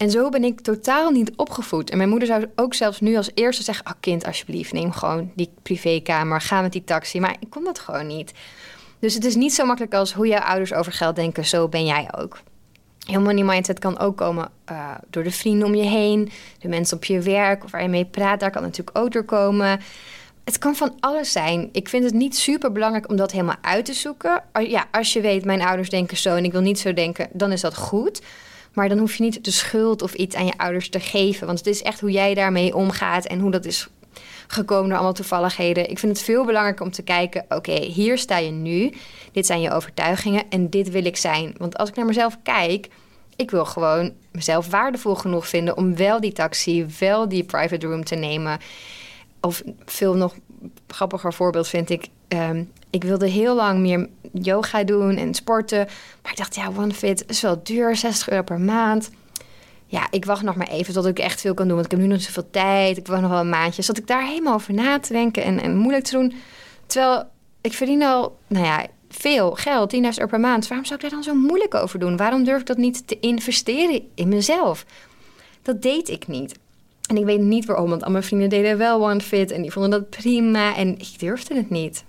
En 0.00 0.10
zo 0.10 0.28
ben 0.28 0.44
ik 0.44 0.60
totaal 0.60 1.10
niet 1.10 1.32
opgevoed. 1.36 1.90
En 1.90 1.96
mijn 1.96 2.08
moeder 2.08 2.28
zou 2.28 2.46
ook 2.56 2.74
zelfs 2.74 3.00
nu 3.00 3.16
als 3.16 3.30
eerste 3.34 3.62
zeggen: 3.62 3.86
Oh, 3.86 3.92
kind, 4.00 4.26
alsjeblieft, 4.26 4.72
neem 4.72 4.92
gewoon 4.92 5.32
die 5.34 5.50
privékamer, 5.62 6.40
ga 6.40 6.60
met 6.60 6.72
die 6.72 6.84
taxi. 6.84 7.20
Maar 7.20 7.36
ik 7.40 7.50
kon 7.50 7.64
dat 7.64 7.78
gewoon 7.78 8.06
niet. 8.06 8.32
Dus 8.98 9.14
het 9.14 9.24
is 9.24 9.34
niet 9.34 9.54
zo 9.54 9.64
makkelijk 9.64 9.94
als 9.94 10.12
hoe 10.12 10.26
jouw 10.26 10.40
ouders 10.40 10.72
over 10.72 10.92
geld 10.92 11.16
denken, 11.16 11.44
zo 11.44 11.68
ben 11.68 11.84
jij 11.84 12.08
ook. 12.16 12.38
Heel 13.06 13.20
money 13.20 13.44
mindset 13.44 13.78
kan 13.78 13.98
ook 13.98 14.16
komen 14.16 14.50
uh, 14.70 14.90
door 15.10 15.22
de 15.22 15.30
vrienden 15.30 15.66
om 15.66 15.74
je 15.74 15.88
heen, 15.88 16.30
de 16.58 16.68
mensen 16.68 16.96
op 16.96 17.04
je 17.04 17.20
werk 17.20 17.64
of 17.64 17.70
waar 17.70 17.82
je 17.82 17.88
mee 17.88 18.04
praat. 18.04 18.40
Daar 18.40 18.50
kan 18.50 18.62
natuurlijk 18.62 18.98
ook 18.98 19.12
door 19.12 19.24
komen. 19.24 19.80
Het 20.44 20.58
kan 20.58 20.76
van 20.76 20.96
alles 21.00 21.32
zijn. 21.32 21.68
Ik 21.72 21.88
vind 21.88 22.04
het 22.04 22.14
niet 22.14 22.36
super 22.36 22.72
belangrijk 22.72 23.08
om 23.08 23.16
dat 23.16 23.32
helemaal 23.32 23.58
uit 23.60 23.84
te 23.84 23.92
zoeken. 23.92 24.42
Ja, 24.62 24.86
als 24.90 25.12
je 25.12 25.20
weet, 25.20 25.44
mijn 25.44 25.62
ouders 25.62 25.90
denken 25.90 26.16
zo 26.16 26.36
en 26.36 26.44
ik 26.44 26.52
wil 26.52 26.60
niet 26.60 26.78
zo 26.78 26.92
denken, 26.92 27.28
dan 27.32 27.52
is 27.52 27.60
dat 27.60 27.76
goed. 27.76 28.20
Maar 28.72 28.88
dan 28.88 28.98
hoef 28.98 29.14
je 29.14 29.22
niet 29.22 29.44
de 29.44 29.50
schuld 29.50 30.02
of 30.02 30.14
iets 30.14 30.36
aan 30.36 30.46
je 30.46 30.56
ouders 30.58 30.88
te 30.88 31.00
geven. 31.00 31.46
Want 31.46 31.58
het 31.58 31.66
is 31.66 31.82
echt 31.82 32.00
hoe 32.00 32.10
jij 32.10 32.34
daarmee 32.34 32.74
omgaat 32.74 33.26
en 33.26 33.38
hoe 33.38 33.50
dat 33.50 33.64
is 33.64 33.88
gekomen 34.46 34.84
door 34.84 34.94
allemaal 34.94 35.12
toevalligheden. 35.12 35.90
Ik 35.90 35.98
vind 35.98 36.16
het 36.16 36.24
veel 36.24 36.44
belangrijker 36.44 36.84
om 36.84 36.90
te 36.90 37.02
kijken: 37.02 37.44
oké, 37.48 37.72
hier 37.72 38.18
sta 38.18 38.36
je 38.36 38.50
nu. 38.50 38.92
Dit 39.32 39.46
zijn 39.46 39.60
je 39.60 39.70
overtuigingen 39.70 40.44
en 40.50 40.70
dit 40.70 40.90
wil 40.90 41.04
ik 41.04 41.16
zijn. 41.16 41.54
Want 41.56 41.76
als 41.76 41.88
ik 41.88 41.96
naar 41.96 42.06
mezelf 42.06 42.38
kijk, 42.42 42.88
ik 43.36 43.50
wil 43.50 43.64
gewoon 43.64 44.12
mezelf 44.32 44.70
waardevol 44.70 45.14
genoeg 45.14 45.48
vinden 45.48 45.76
om 45.76 45.96
wel 45.96 46.20
die 46.20 46.32
taxi, 46.32 46.86
wel 46.98 47.28
die 47.28 47.44
private 47.44 47.86
room 47.86 48.04
te 48.04 48.14
nemen. 48.14 48.58
Of 49.40 49.62
veel 49.84 50.14
nog 50.14 50.34
grappiger 50.86 51.32
voorbeeld 51.32 51.68
vind 51.68 51.90
ik. 51.90 52.06
Ehm, 52.30 52.64
ik 52.90 53.04
wilde 53.04 53.28
heel 53.28 53.54
lang 53.54 53.80
meer 53.80 54.08
yoga 54.32 54.84
doen 54.84 55.16
en 55.16 55.34
sporten. 55.34 55.86
Maar 56.22 56.32
ik 56.32 56.38
dacht, 56.38 56.54
ja, 56.54 56.70
OneFit 56.76 57.24
is 57.26 57.40
wel 57.40 57.60
duur, 57.62 57.96
60 57.96 58.28
euro 58.28 58.42
per 58.42 58.60
maand. 58.60 59.10
Ja, 59.86 60.06
ik 60.10 60.24
wacht 60.24 60.42
nog 60.42 60.56
maar 60.56 60.68
even 60.68 60.94
tot 60.94 61.06
ik 61.06 61.18
echt 61.18 61.40
veel 61.40 61.54
kan 61.54 61.66
doen. 61.66 61.74
Want 61.74 61.86
ik 61.86 61.98
heb 61.98 62.00
nu 62.00 62.06
nog 62.06 62.20
zoveel 62.20 62.50
tijd. 62.50 62.96
Ik 62.96 63.06
wacht 63.06 63.20
nog 63.20 63.30
wel 63.30 63.40
een 63.40 63.48
maandje. 63.48 63.82
Zat 63.82 63.98
ik 63.98 64.06
daar 64.06 64.26
helemaal 64.26 64.54
over 64.54 64.74
na 64.74 64.98
te 64.98 65.12
denken 65.12 65.42
en, 65.42 65.60
en 65.60 65.76
moeilijk 65.76 66.04
te 66.04 66.12
doen. 66.12 66.32
Terwijl 66.86 67.24
ik 67.60 67.72
verdien 67.72 68.02
al, 68.02 68.38
nou 68.46 68.64
ja, 68.64 68.86
veel 69.08 69.50
geld, 69.50 69.94
10.000 69.94 70.00
euro 70.00 70.26
per 70.26 70.40
maand. 70.40 70.68
Waarom 70.68 70.86
zou 70.86 70.96
ik 70.96 71.00
daar 71.00 71.20
dan 71.20 71.22
zo 71.22 71.34
moeilijk 71.34 71.74
over 71.74 71.98
doen? 71.98 72.16
Waarom 72.16 72.44
durf 72.44 72.60
ik 72.60 72.66
dat 72.66 72.76
niet 72.76 73.06
te 73.06 73.20
investeren 73.20 74.02
in 74.14 74.28
mezelf? 74.28 74.84
Dat 75.62 75.82
deed 75.82 76.08
ik 76.08 76.26
niet. 76.26 76.58
En 77.08 77.16
ik 77.16 77.24
weet 77.24 77.40
niet 77.40 77.64
waarom, 77.64 77.90
want 77.90 78.04
al 78.04 78.10
mijn 78.10 78.24
vrienden 78.24 78.48
deden 78.48 78.78
wel 78.78 79.02
OneFit 79.02 79.50
en 79.50 79.62
die 79.62 79.72
vonden 79.72 79.90
dat 79.90 80.10
prima 80.10 80.76
en 80.76 80.98
ik 80.98 81.18
durfde 81.18 81.54
het 81.54 81.70
niet. 81.70 82.04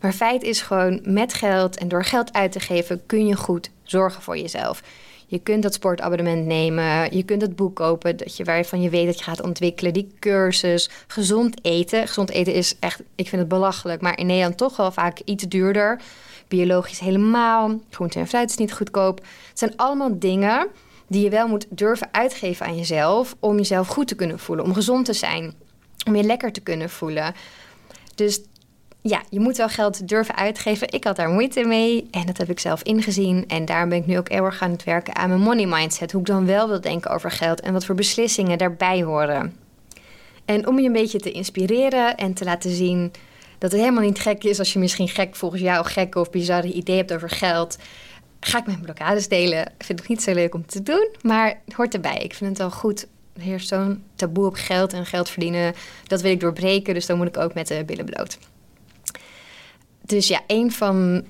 Maar 0.00 0.12
feit 0.12 0.42
is 0.42 0.60
gewoon, 0.60 1.00
met 1.04 1.34
geld 1.34 1.76
en 1.76 1.88
door 1.88 2.04
geld 2.04 2.32
uit 2.32 2.52
te 2.52 2.60
geven 2.60 3.06
kun 3.06 3.26
je 3.26 3.36
goed 3.36 3.70
zorgen 3.82 4.22
voor 4.22 4.38
jezelf. 4.38 4.82
Je 5.26 5.38
kunt 5.38 5.62
dat 5.62 5.74
sportabonnement 5.74 6.46
nemen, 6.46 7.16
je 7.16 7.22
kunt 7.22 7.42
het 7.42 7.56
boek 7.56 7.76
kopen 7.76 8.16
dat 8.16 8.36
je, 8.36 8.44
waarvan 8.44 8.82
je 8.82 8.90
weet 8.90 9.06
dat 9.06 9.18
je 9.18 9.24
gaat 9.24 9.42
ontwikkelen, 9.42 9.92
die 9.92 10.12
cursus, 10.18 10.90
gezond 11.06 11.64
eten. 11.64 12.06
Gezond 12.06 12.30
eten 12.30 12.54
is 12.54 12.76
echt, 12.78 13.02
ik 13.14 13.28
vind 13.28 13.40
het 13.40 13.50
belachelijk, 13.50 14.00
maar 14.00 14.18
in 14.18 14.26
Nederland 14.26 14.56
toch 14.56 14.76
wel 14.76 14.92
vaak 14.92 15.20
iets 15.24 15.44
duurder. 15.44 16.00
Biologisch 16.48 16.98
helemaal, 16.98 17.80
groente 17.90 18.18
en 18.18 18.28
fruit 18.28 18.50
is 18.50 18.56
niet 18.56 18.72
goedkoop. 18.72 19.18
Het 19.48 19.58
zijn 19.58 19.76
allemaal 19.76 20.18
dingen 20.18 20.66
die 21.08 21.24
je 21.24 21.30
wel 21.30 21.48
moet 21.48 21.66
durven 21.68 22.08
uitgeven 22.12 22.66
aan 22.66 22.76
jezelf 22.76 23.36
om 23.40 23.56
jezelf 23.56 23.88
goed 23.88 24.08
te 24.08 24.14
kunnen 24.14 24.38
voelen, 24.38 24.64
om 24.64 24.74
gezond 24.74 25.04
te 25.04 25.12
zijn, 25.12 25.54
om 26.06 26.16
je 26.16 26.22
lekker 26.22 26.52
te 26.52 26.60
kunnen 26.60 26.90
voelen. 26.90 27.34
Dus 28.14 28.40
ja, 29.02 29.22
je 29.30 29.40
moet 29.40 29.56
wel 29.56 29.68
geld 29.68 30.08
durven 30.08 30.36
uitgeven. 30.36 30.92
Ik 30.92 31.04
had 31.04 31.16
daar 31.16 31.28
moeite 31.28 31.64
mee 31.64 32.08
en 32.10 32.26
dat 32.26 32.36
heb 32.36 32.50
ik 32.50 32.60
zelf 32.60 32.82
ingezien. 32.82 33.44
En 33.48 33.64
daarom 33.64 33.88
ben 33.88 33.98
ik 33.98 34.06
nu 34.06 34.18
ook 34.18 34.28
heel 34.28 34.44
erg 34.44 34.62
aan 34.62 34.70
het 34.70 34.84
werken 34.84 35.16
aan 35.16 35.28
mijn 35.28 35.40
money 35.40 35.66
mindset. 35.66 36.12
Hoe 36.12 36.20
ik 36.20 36.26
dan 36.26 36.46
wel 36.46 36.68
wil 36.68 36.80
denken 36.80 37.10
over 37.10 37.30
geld 37.30 37.60
en 37.60 37.72
wat 37.72 37.84
voor 37.84 37.94
beslissingen 37.94 38.58
daarbij 38.58 39.02
horen. 39.02 39.56
En 40.44 40.66
om 40.66 40.78
je 40.78 40.86
een 40.86 40.92
beetje 40.92 41.18
te 41.18 41.32
inspireren 41.32 42.16
en 42.16 42.34
te 42.34 42.44
laten 42.44 42.70
zien 42.70 43.12
dat 43.58 43.72
het 43.72 43.80
helemaal 43.80 44.02
niet 44.02 44.18
gek 44.18 44.44
is 44.44 44.58
als 44.58 44.72
je 44.72 44.78
misschien 44.78 45.08
gek 45.08 45.36
volgens 45.36 45.62
jou 45.62 45.86
gek 45.86 46.14
of 46.14 46.30
bizarre 46.30 46.72
ideeën 46.72 46.98
hebt 46.98 47.12
over 47.12 47.30
geld. 47.30 47.78
ga 48.40 48.58
ik 48.58 48.66
mijn 48.66 48.80
blokkades 48.80 49.28
delen. 49.28 49.72
Vind 49.78 50.00
ik 50.00 50.08
niet 50.08 50.22
zo 50.22 50.34
leuk 50.34 50.54
om 50.54 50.66
te 50.66 50.82
doen, 50.82 51.08
maar 51.22 51.60
het 51.64 51.74
hoort 51.74 51.94
erbij. 51.94 52.18
Ik 52.18 52.34
vind 52.34 52.50
het 52.50 52.58
wel 52.58 52.70
goed. 52.70 53.06
Er 53.32 53.42
heerst 53.42 53.68
zo'n 53.68 54.02
taboe 54.14 54.46
op 54.46 54.54
geld 54.54 54.92
en 54.92 55.06
geld 55.06 55.28
verdienen. 55.28 55.74
Dat 56.06 56.20
wil 56.20 56.30
ik 56.30 56.40
doorbreken, 56.40 56.94
dus 56.94 57.06
dan 57.06 57.16
moet 57.16 57.26
ik 57.26 57.38
ook 57.38 57.54
met 57.54 57.68
de 57.68 57.84
billen 57.84 58.04
bloot. 58.04 58.38
Dus 60.10 60.28
ja, 60.28 60.40
een 60.46 60.72
van 60.72 61.24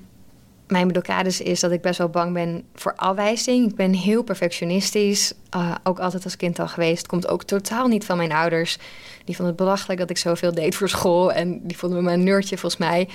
mijn 0.67 0.87
blokkades 0.87 1.41
is 1.41 1.59
dat 1.59 1.71
ik 1.71 1.81
best 1.81 1.97
wel 1.97 2.09
bang 2.09 2.33
ben 2.33 2.63
voor 2.75 2.95
afwijzing. 2.95 3.69
Ik 3.69 3.75
ben 3.75 3.93
heel 3.93 4.23
perfectionistisch, 4.23 5.33
uh, 5.55 5.75
ook 5.83 5.99
altijd 5.99 6.23
als 6.23 6.37
kind 6.37 6.59
al 6.59 6.67
geweest. 6.67 7.07
Komt 7.07 7.27
ook 7.27 7.43
totaal 7.43 7.87
niet 7.87 8.05
van 8.05 8.17
mijn 8.17 8.31
ouders. 8.31 8.77
Die 9.25 9.35
vonden 9.35 9.55
het 9.55 9.63
belachelijk 9.63 9.99
dat 9.99 10.09
ik 10.09 10.17
zoveel 10.17 10.53
deed 10.53 10.75
voor 10.75 10.89
school. 10.89 11.31
En 11.31 11.67
die 11.67 11.77
vonden 11.77 12.03
me 12.03 12.11
een 12.11 12.23
nerdje 12.23 12.57
volgens 12.57 12.81
mij. 12.81 13.09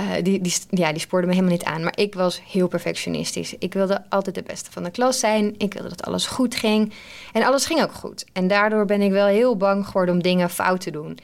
Uh, 0.00 0.22
die, 0.22 0.40
die, 0.40 0.54
ja, 0.70 0.92
die 0.92 1.00
spoorden 1.00 1.28
me 1.28 1.34
helemaal 1.34 1.56
niet 1.56 1.66
aan. 1.66 1.82
Maar 1.82 1.98
ik 1.98 2.14
was 2.14 2.40
heel 2.48 2.68
perfectionistisch. 2.68 3.54
Ik 3.58 3.74
wilde 3.74 4.02
altijd 4.08 4.34
de 4.34 4.42
beste 4.42 4.70
van 4.72 4.82
de 4.82 4.90
klas 4.90 5.18
zijn. 5.18 5.54
Ik 5.58 5.74
wilde 5.74 5.88
dat 5.88 6.02
alles 6.02 6.26
goed 6.26 6.54
ging. 6.54 6.92
En 7.32 7.42
alles 7.42 7.66
ging 7.66 7.82
ook 7.82 7.92
goed. 7.92 8.24
En 8.32 8.48
daardoor 8.48 8.84
ben 8.84 9.02
ik 9.02 9.10
wel 9.10 9.26
heel 9.26 9.56
bang 9.56 9.86
geworden 9.86 10.14
om 10.14 10.22
dingen 10.22 10.50
fout 10.50 10.80
te 10.80 10.90
doen 10.90 11.18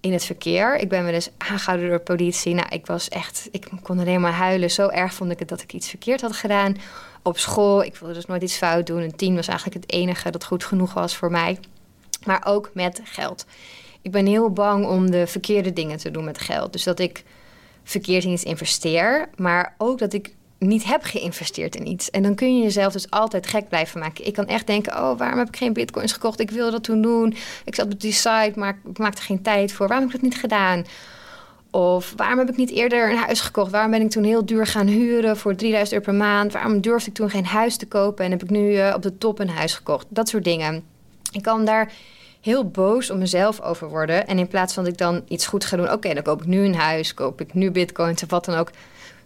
in 0.00 0.12
het 0.12 0.24
verkeer. 0.24 0.76
Ik 0.76 0.88
ben 0.88 1.04
wel 1.04 1.12
eens 1.12 1.30
aangehouden 1.36 1.88
door 1.88 2.00
politie. 2.00 2.54
Nou, 2.54 2.68
ik 2.68 2.86
was 2.86 3.08
echt, 3.08 3.48
ik 3.50 3.68
kon 3.82 3.98
alleen 3.98 4.20
maar 4.20 4.32
huilen. 4.32 4.70
Zo 4.70 4.88
erg 4.88 5.14
vond 5.14 5.30
ik 5.30 5.38
het 5.38 5.48
dat 5.48 5.62
ik 5.62 5.72
iets 5.72 5.88
verkeerd 5.88 6.20
had 6.20 6.36
gedaan. 6.36 6.76
Op 7.22 7.38
school, 7.38 7.82
ik 7.82 7.96
wilde 7.96 8.14
dus 8.14 8.26
nooit 8.26 8.42
iets 8.42 8.56
fout 8.56 8.86
doen. 8.86 9.02
Een 9.02 9.16
tien 9.16 9.34
was 9.34 9.48
eigenlijk 9.48 9.82
het 9.82 9.92
enige 9.92 10.30
dat 10.30 10.44
goed 10.44 10.64
genoeg 10.64 10.92
was 10.92 11.16
voor 11.16 11.30
mij. 11.30 11.58
Maar 12.24 12.42
ook 12.44 12.70
met 12.74 13.00
geld. 13.04 13.46
Ik 14.02 14.10
ben 14.10 14.26
heel 14.26 14.50
bang 14.50 14.86
om 14.86 15.10
de 15.10 15.26
verkeerde 15.26 15.72
dingen 15.72 15.98
te 15.98 16.10
doen 16.10 16.24
met 16.24 16.38
geld. 16.38 16.72
Dus 16.72 16.84
dat 16.84 16.98
ik 16.98 17.24
verkeerd 17.84 18.24
in 18.24 18.30
iets 18.30 18.42
investeer, 18.42 19.28
maar 19.36 19.74
ook 19.78 19.98
dat 19.98 20.12
ik 20.12 20.34
niet 20.60 20.84
heb 20.84 21.02
geïnvesteerd 21.02 21.76
in 21.76 21.86
iets. 21.86 22.10
En 22.10 22.22
dan 22.22 22.34
kun 22.34 22.56
je 22.56 22.62
jezelf 22.62 22.92
dus 22.92 23.10
altijd 23.10 23.46
gek 23.46 23.68
blijven 23.68 24.00
maken. 24.00 24.26
Ik 24.26 24.32
kan 24.32 24.46
echt 24.46 24.66
denken, 24.66 24.92
oh, 24.92 25.18
waarom 25.18 25.38
heb 25.38 25.48
ik 25.48 25.56
geen 25.56 25.72
bitcoins 25.72 26.12
gekocht? 26.12 26.40
Ik 26.40 26.50
wilde 26.50 26.70
dat 26.70 26.84
toen 26.84 27.02
doen. 27.02 27.34
Ik 27.64 27.74
zat 27.74 27.92
op 27.92 28.00
die 28.00 28.12
site, 28.12 28.52
maar 28.54 28.78
ik 28.88 28.98
maakte 28.98 29.22
geen 29.22 29.42
tijd 29.42 29.72
voor. 29.72 29.88
Waarom 29.88 30.06
heb 30.06 30.16
ik 30.16 30.22
dat 30.22 30.30
niet 30.30 30.40
gedaan? 30.40 30.84
Of 31.70 32.12
waarom 32.16 32.38
heb 32.38 32.48
ik 32.48 32.56
niet 32.56 32.70
eerder 32.70 33.10
een 33.10 33.16
huis 33.16 33.40
gekocht? 33.40 33.70
Waarom 33.70 33.90
ben 33.90 34.00
ik 34.00 34.10
toen 34.10 34.24
heel 34.24 34.46
duur 34.46 34.66
gaan 34.66 34.86
huren 34.86 35.36
voor 35.36 35.54
3000 35.54 35.92
euro 35.92 36.04
per 36.04 36.26
maand? 36.26 36.52
Waarom 36.52 36.80
durfde 36.80 37.10
ik 37.10 37.16
toen 37.16 37.30
geen 37.30 37.46
huis 37.46 37.76
te 37.76 37.86
kopen 37.86 38.24
en 38.24 38.30
heb 38.30 38.42
ik 38.42 38.50
nu 38.50 38.72
uh, 38.72 38.92
op 38.96 39.02
de 39.02 39.18
top 39.18 39.38
een 39.38 39.50
huis 39.50 39.74
gekocht? 39.74 40.06
Dat 40.08 40.28
soort 40.28 40.44
dingen. 40.44 40.84
Ik 41.32 41.42
kan 41.42 41.64
daar 41.64 41.92
heel 42.40 42.68
boos 42.68 43.10
om 43.10 43.18
mezelf 43.18 43.60
over 43.60 43.88
worden. 43.88 44.26
En 44.26 44.38
in 44.38 44.48
plaats 44.48 44.74
van 44.74 44.84
dat 44.84 44.92
ik 44.92 44.98
dan 44.98 45.22
iets 45.28 45.46
goed 45.46 45.64
ga 45.64 45.76
doen, 45.76 45.92
oké, 45.92 46.14
dan 46.14 46.22
koop 46.22 46.40
ik 46.40 46.46
nu 46.46 46.64
een 46.64 46.74
huis, 46.74 47.14
koop 47.14 47.40
ik 47.40 47.54
nu 47.54 47.70
bitcoins 47.70 48.22
of 48.22 48.30
wat 48.30 48.44
dan 48.44 48.54
ook 48.54 48.70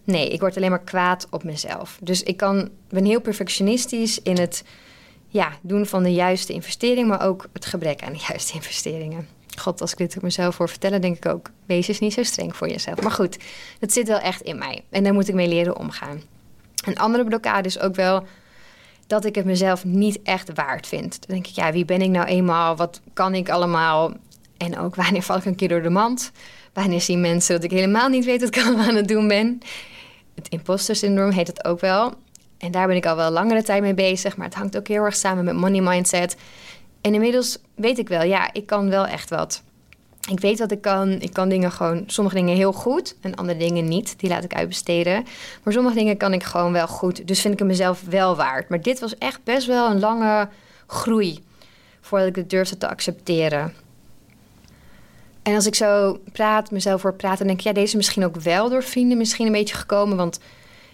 Nee, 0.05 0.29
ik 0.29 0.39
word 0.39 0.57
alleen 0.57 0.69
maar 0.69 0.83
kwaad 0.83 1.27
op 1.29 1.43
mezelf. 1.43 1.97
Dus 2.01 2.23
ik 2.23 2.37
kan, 2.37 2.69
ben 2.89 3.05
heel 3.05 3.21
perfectionistisch 3.21 4.21
in 4.21 4.37
het 4.37 4.63
ja, 5.27 5.51
doen 5.61 5.85
van 5.85 6.03
de 6.03 6.13
juiste 6.13 6.53
investering, 6.53 7.07
maar 7.07 7.21
ook 7.21 7.47
het 7.53 7.65
gebrek 7.65 8.03
aan 8.03 8.13
de 8.13 8.25
juiste 8.27 8.53
investeringen. 8.53 9.27
God, 9.57 9.81
als 9.81 9.91
ik 9.91 9.97
dit 9.97 10.15
op 10.15 10.21
mezelf 10.21 10.55
voor 10.55 10.69
vertellen, 10.69 11.01
denk 11.01 11.17
ik 11.17 11.25
ook: 11.25 11.49
wees 11.65 11.87
eens 11.87 11.99
niet 11.99 12.13
zo 12.13 12.23
streng 12.23 12.55
voor 12.55 12.69
jezelf. 12.69 13.01
Maar 13.01 13.11
goed, 13.11 13.37
dat 13.79 13.93
zit 13.93 14.07
wel 14.07 14.19
echt 14.19 14.41
in 14.41 14.57
mij 14.57 14.83
en 14.89 15.03
daar 15.03 15.13
moet 15.13 15.27
ik 15.27 15.35
mee 15.35 15.47
leren 15.47 15.77
omgaan. 15.77 16.21
Een 16.85 16.97
andere 16.97 17.23
blokkade 17.23 17.67
is 17.67 17.79
ook 17.79 17.95
wel 17.95 18.23
dat 19.07 19.25
ik 19.25 19.35
het 19.35 19.45
mezelf 19.45 19.85
niet 19.85 20.21
echt 20.23 20.53
waard 20.53 20.87
vind. 20.87 21.11
Dan 21.11 21.35
denk 21.35 21.47
ik: 21.47 21.55
ja, 21.55 21.71
wie 21.71 21.85
ben 21.85 22.01
ik 22.01 22.09
nou 22.09 22.25
eenmaal? 22.25 22.75
Wat 22.75 23.01
kan 23.13 23.33
ik 23.33 23.49
allemaal? 23.49 24.13
En 24.57 24.77
ook 24.77 24.95
wanneer 25.01 25.21
val 25.21 25.37
ik 25.37 25.45
een 25.45 25.55
keer 25.55 25.69
door 25.69 25.81
de 25.81 25.89
mand? 25.89 26.31
Wanneer 26.73 27.01
zien 27.01 27.21
mensen 27.21 27.55
dat 27.55 27.63
ik 27.63 27.71
helemaal 27.71 28.09
niet 28.09 28.25
weet 28.25 28.39
wat 28.39 28.55
ik 28.55 28.63
allemaal 28.63 28.87
aan 28.87 28.95
het 28.95 29.07
doen 29.07 29.27
ben? 29.27 29.59
Het 30.35 30.47
imposter 30.47 30.95
syndroom 30.95 31.31
heet 31.31 31.47
het 31.47 31.65
ook 31.65 31.79
wel. 31.79 32.13
En 32.57 32.71
daar 32.71 32.87
ben 32.87 32.95
ik 32.95 33.05
al 33.05 33.15
wel 33.15 33.31
langere 33.31 33.63
tijd 33.63 33.81
mee 33.81 33.93
bezig. 33.93 34.37
Maar 34.37 34.45
het 34.45 34.55
hangt 34.55 34.77
ook 34.77 34.87
heel 34.87 35.03
erg 35.03 35.15
samen 35.15 35.43
met 35.43 35.55
money 35.55 35.81
mindset. 35.81 36.35
En 37.01 37.13
inmiddels 37.13 37.57
weet 37.75 37.97
ik 37.97 38.07
wel, 38.07 38.23
ja, 38.23 38.53
ik 38.53 38.65
kan 38.65 38.89
wel 38.89 39.05
echt 39.05 39.29
wat. 39.29 39.63
Ik 40.29 40.39
weet 40.39 40.59
wat 40.59 40.71
ik 40.71 40.81
kan. 40.81 41.09
Ik 41.09 41.33
kan 41.33 41.49
dingen 41.49 41.71
gewoon, 41.71 42.03
sommige 42.07 42.35
dingen 42.35 42.55
heel 42.55 42.73
goed 42.73 43.15
en 43.21 43.35
andere 43.35 43.59
dingen 43.59 43.87
niet. 43.87 44.19
Die 44.19 44.29
laat 44.29 44.43
ik 44.43 44.55
uitbesteden. 44.55 45.25
Maar 45.63 45.73
sommige 45.73 45.95
dingen 45.95 46.17
kan 46.17 46.33
ik 46.33 46.43
gewoon 46.43 46.71
wel 46.71 46.87
goed. 46.87 47.27
Dus 47.27 47.41
vind 47.41 47.53
ik 47.53 47.59
het 47.59 47.67
mezelf 47.67 48.01
wel 48.09 48.35
waard. 48.35 48.69
Maar 48.69 48.81
dit 48.81 48.99
was 48.99 49.17
echt 49.17 49.43
best 49.43 49.67
wel 49.67 49.89
een 49.89 49.99
lange 49.99 50.49
groei 50.87 51.43
voordat 52.01 52.27
ik 52.27 52.35
het 52.35 52.49
durfde 52.49 52.77
te 52.77 52.89
accepteren. 52.89 53.73
En 55.45 55.55
als 55.55 55.65
ik 55.65 55.75
zo 55.75 56.19
praat, 56.31 56.71
mezelf 56.71 57.01
voor 57.01 57.13
praten, 57.13 57.47
denk 57.47 57.59
ik, 57.59 57.65
ja, 57.65 57.73
deze 57.73 57.85
is 57.85 57.95
misschien 57.95 58.25
ook 58.25 58.35
wel 58.35 58.69
door 58.69 58.83
vrienden 58.83 59.17
misschien 59.17 59.45
een 59.45 59.51
beetje 59.51 59.75
gekomen. 59.75 60.17
Want 60.17 60.39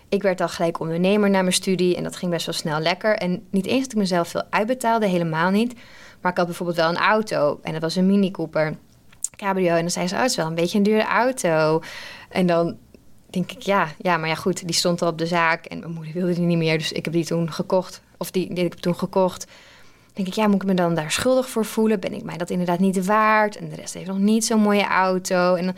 ik 0.10 0.22
werd 0.22 0.42
al 0.42 0.48
gelijk 0.48 0.80
ondernemer 0.80 1.30
na 1.30 1.42
mijn 1.42 1.54
studie 1.54 1.96
en 1.96 2.04
dat 2.04 2.16
ging 2.16 2.32
best 2.32 2.46
wel 2.46 2.56
snel 2.56 2.80
lekker. 2.80 3.16
En 3.16 3.48
niet 3.52 3.66
eens 3.66 3.84
dat 3.84 3.92
ik 3.92 3.98
mezelf 3.98 4.28
veel 4.28 4.44
uitbetaalde, 4.50 5.08
helemaal 5.08 5.50
niet. 5.50 5.74
Maar 6.22 6.32
ik 6.32 6.38
had 6.38 6.46
bijvoorbeeld 6.46 6.78
wel 6.78 6.90
een 6.90 6.98
auto 6.98 7.60
en 7.64 7.74
dat 7.74 7.82
was 7.82 7.96
een 7.96 8.06
Mini 8.06 8.32
Cooper 8.32 8.78
cabrio. 9.36 9.76
En 9.76 9.82
dan 9.82 9.90
zei 9.90 10.08
ze, 10.08 10.16
oh, 10.16 10.22
het 10.22 10.30
is 10.30 10.36
wel 10.36 10.48
een 10.48 10.56
beetje 10.56 10.78
een 10.78 10.84
dure 10.84 11.06
auto. 11.06 11.82
En 12.30 12.46
dan 12.46 12.78
denk 13.30 13.52
ik, 13.52 13.62
ja, 13.62 13.88
ja, 13.98 14.18
maar 14.18 14.30
ja, 14.30 14.36
goed, 14.36 14.68
die 14.68 14.76
stond 14.76 15.02
al 15.02 15.08
op 15.10 15.18
de 15.18 15.28
zaak 15.28 15.66
en 15.66 15.80
mijn 15.80 15.92
moeder 15.92 16.14
wilde 16.14 16.34
die 16.34 16.46
niet 16.46 16.58
meer. 16.58 16.78
Dus 16.78 16.92
ik 16.92 17.06
heb 17.06 17.14
die 17.14 17.26
toen 17.26 17.52
gekocht, 17.52 18.02
of 18.18 18.32
die, 18.32 18.54
die 18.54 18.64
heb 18.64 18.74
ik 18.74 18.80
toen 18.80 18.96
gekocht 18.96 19.48
denk 20.14 20.28
ik, 20.28 20.34
ja, 20.34 20.48
moet 20.48 20.62
ik 20.62 20.68
me 20.68 20.74
dan 20.74 20.96
daar 20.96 21.12
schuldig 21.12 21.50
voor 21.50 21.66
voelen? 21.66 22.00
Ben 22.00 22.14
ik 22.14 22.24
mij 22.24 22.38
dat 22.38 22.50
inderdaad 22.50 22.80
niet 22.80 23.06
waard? 23.06 23.56
En 23.56 23.70
de 23.70 23.76
rest 23.76 23.94
heeft 23.94 24.08
nog 24.08 24.18
niet 24.18 24.46
zo'n 24.46 24.62
mooie 24.62 24.88
auto. 24.88 25.56
En 25.56 25.76